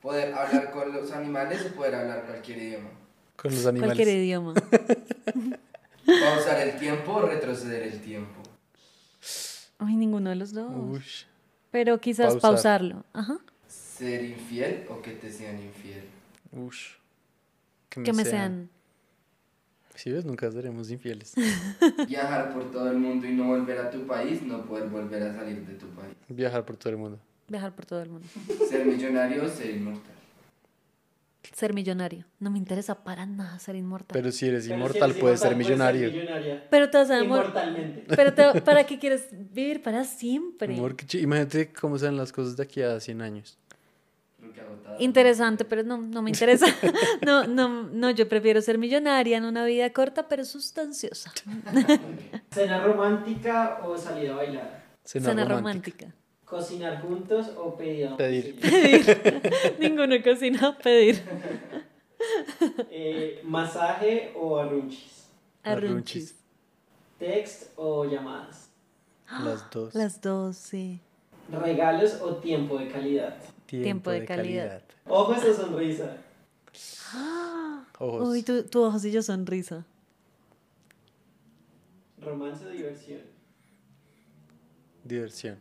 [0.00, 2.90] ¿Poder hablar con los animales o poder hablar cualquier idioma?
[3.34, 3.96] Con los animales.
[3.96, 4.54] Cualquier idioma.
[6.06, 8.40] ¿Pausar el tiempo o retroceder el tiempo?
[9.78, 11.26] Ay, ninguno de los dos.
[11.70, 13.04] Pero quizás pausarlo.
[13.12, 13.38] Ajá.
[13.66, 16.04] ¿Ser infiel o que te sean infiel?
[16.52, 16.92] Ush.
[17.88, 18.70] Que me sean.
[19.98, 21.34] Si ves, nunca seremos infieles.
[22.08, 25.34] Viajar por todo el mundo y no volver a tu país, no poder volver a
[25.34, 26.14] salir de tu país.
[26.28, 27.18] Viajar por todo el mundo.
[27.48, 28.28] Viajar por todo el mundo.
[28.68, 30.12] Ser millonario o ser inmortal.
[31.52, 32.24] Ser millonario.
[32.38, 34.12] No me interesa para nada ser inmortal.
[34.12, 36.10] Pero si eres Pero si inmortal, eres puedes ser inmortal, millonario.
[36.12, 36.66] millonaria.
[36.70, 37.38] Pero te vas a amor.
[37.40, 38.04] Inmortalmente.
[38.14, 40.74] Pero te- ¿para qué quieres vivir para siempre?
[40.74, 43.58] Amor, Imagínate cómo sean las cosas de aquí a 100 años.
[44.98, 46.66] Interesante, pero no, no me interesa.
[47.24, 51.32] No, no, no, yo prefiero ser millonaria en una vida corta pero sustanciosa.
[52.50, 54.84] ¿Cena romántica o salida a bailar?
[55.04, 56.06] Cena, Cena romántica.
[56.06, 56.14] romántica.
[56.44, 58.58] ¿Cocinar juntos o pedir a Pedir.
[58.58, 59.40] domicilio?
[59.78, 61.22] Ninguno cocina, pedir.
[62.90, 65.28] Eh, ¿Masaje o arrunchis?
[65.62, 66.34] Arrunchis.
[67.18, 68.70] ¿Text o llamadas?
[69.44, 69.94] Las dos.
[69.94, 71.00] Las dos, sí.
[71.50, 73.36] ¿Regalos o tiempo de calidad?
[73.68, 74.82] Tiempo de calidad.
[75.06, 76.16] Ojos o sonrisa.
[77.98, 78.28] Ojos.
[78.28, 79.84] Uy, tu, tu ojos y yo sonrisa.
[82.18, 83.20] ¿Romance o diversión?
[85.04, 85.58] Diversión.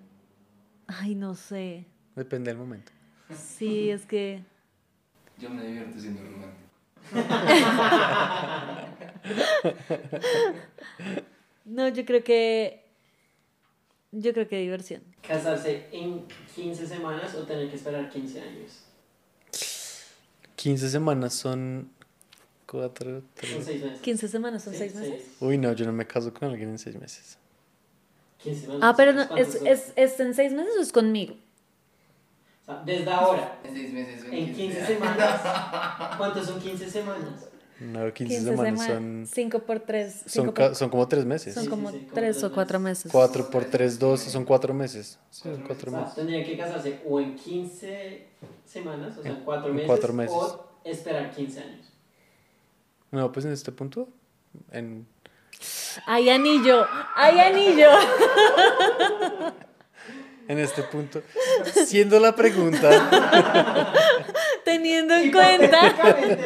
[0.87, 1.85] Ay, no sé.
[2.15, 2.91] Depende del momento.
[3.35, 4.41] Sí, es que.
[5.37, 6.57] Yo me divierto siendo romántico.
[11.65, 12.86] No, yo creo que.
[14.11, 15.01] Yo creo que diversión.
[15.27, 18.83] ¿Casarse en 15 semanas o tener que esperar 15 años?
[20.55, 21.91] 15 semanas son
[22.65, 23.65] 4, Son 3.
[23.65, 24.01] 6 meses.
[24.01, 25.13] 15 semanas son Sí, 6 meses.
[25.23, 25.35] seis.
[25.39, 27.37] Uy, no, yo no me caso con alguien en 6 meses.
[28.43, 28.81] 15 semanas.
[28.83, 31.35] Ah, pero no, ¿Cuántos ¿es, es, ¿es en 6 meses o es conmigo?
[32.63, 35.41] O sea, desde ahora, En seis meses o en 15 semanas.
[36.17, 37.47] ¿Cuántos son 15 semanas?
[37.79, 40.23] No, 15, semanas son, 5 por 3.
[40.25, 41.53] son, ca- son como 3 meses.
[41.53, 43.05] Son Sí, como sí, sí, como 3 tres o 4 meses.
[43.05, 43.11] meses.
[43.11, 45.19] 4 por 3, 12, son 4 meses.
[45.29, 46.15] Sí, son Cuatro 4 O sea, meses.
[46.15, 48.27] tendrían que casarse o en 15
[48.65, 50.35] semanas, o sea, en 4 En meses, cuatro meses.
[50.35, 51.85] o esperar 15 años.
[53.11, 54.09] No, pues en este punto,
[54.71, 55.05] en
[56.07, 56.85] ¡Ay, anillo!
[57.15, 57.89] ¡Ay, anillo!
[60.49, 61.21] En este punto,
[61.85, 63.93] siendo la pregunta,
[64.63, 65.81] Teniendo en cuenta.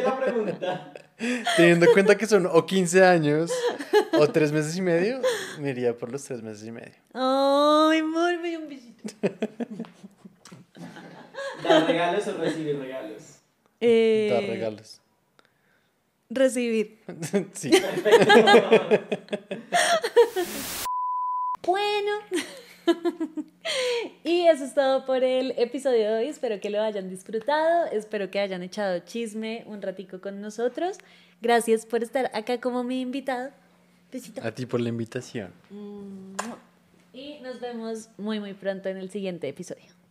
[0.02, 0.91] La pregunta.
[1.56, 3.50] Teniendo en cuenta que son o 15 años
[4.18, 5.20] o 3 meses y medio,
[5.58, 6.94] me iría por los 3 meses y medio.
[7.14, 8.38] ¡Ay, amor!
[8.40, 9.14] Me dio un besito.
[11.62, 13.22] ¿Dar regalos o recibir regalos?
[13.80, 15.00] Eh, Dar regalos.
[16.30, 16.98] Recibir.
[17.52, 17.70] Sí.
[21.64, 22.10] Bueno.
[24.24, 26.26] y eso es todo por el episodio de hoy.
[26.26, 27.86] Espero que lo hayan disfrutado.
[27.86, 30.98] Espero que hayan echado chisme un ratico con nosotros.
[31.40, 33.50] Gracias por estar acá como mi invitado.
[34.10, 34.42] Besito.
[34.44, 35.52] A ti por la invitación.
[37.12, 40.01] Y nos vemos muy muy pronto en el siguiente episodio.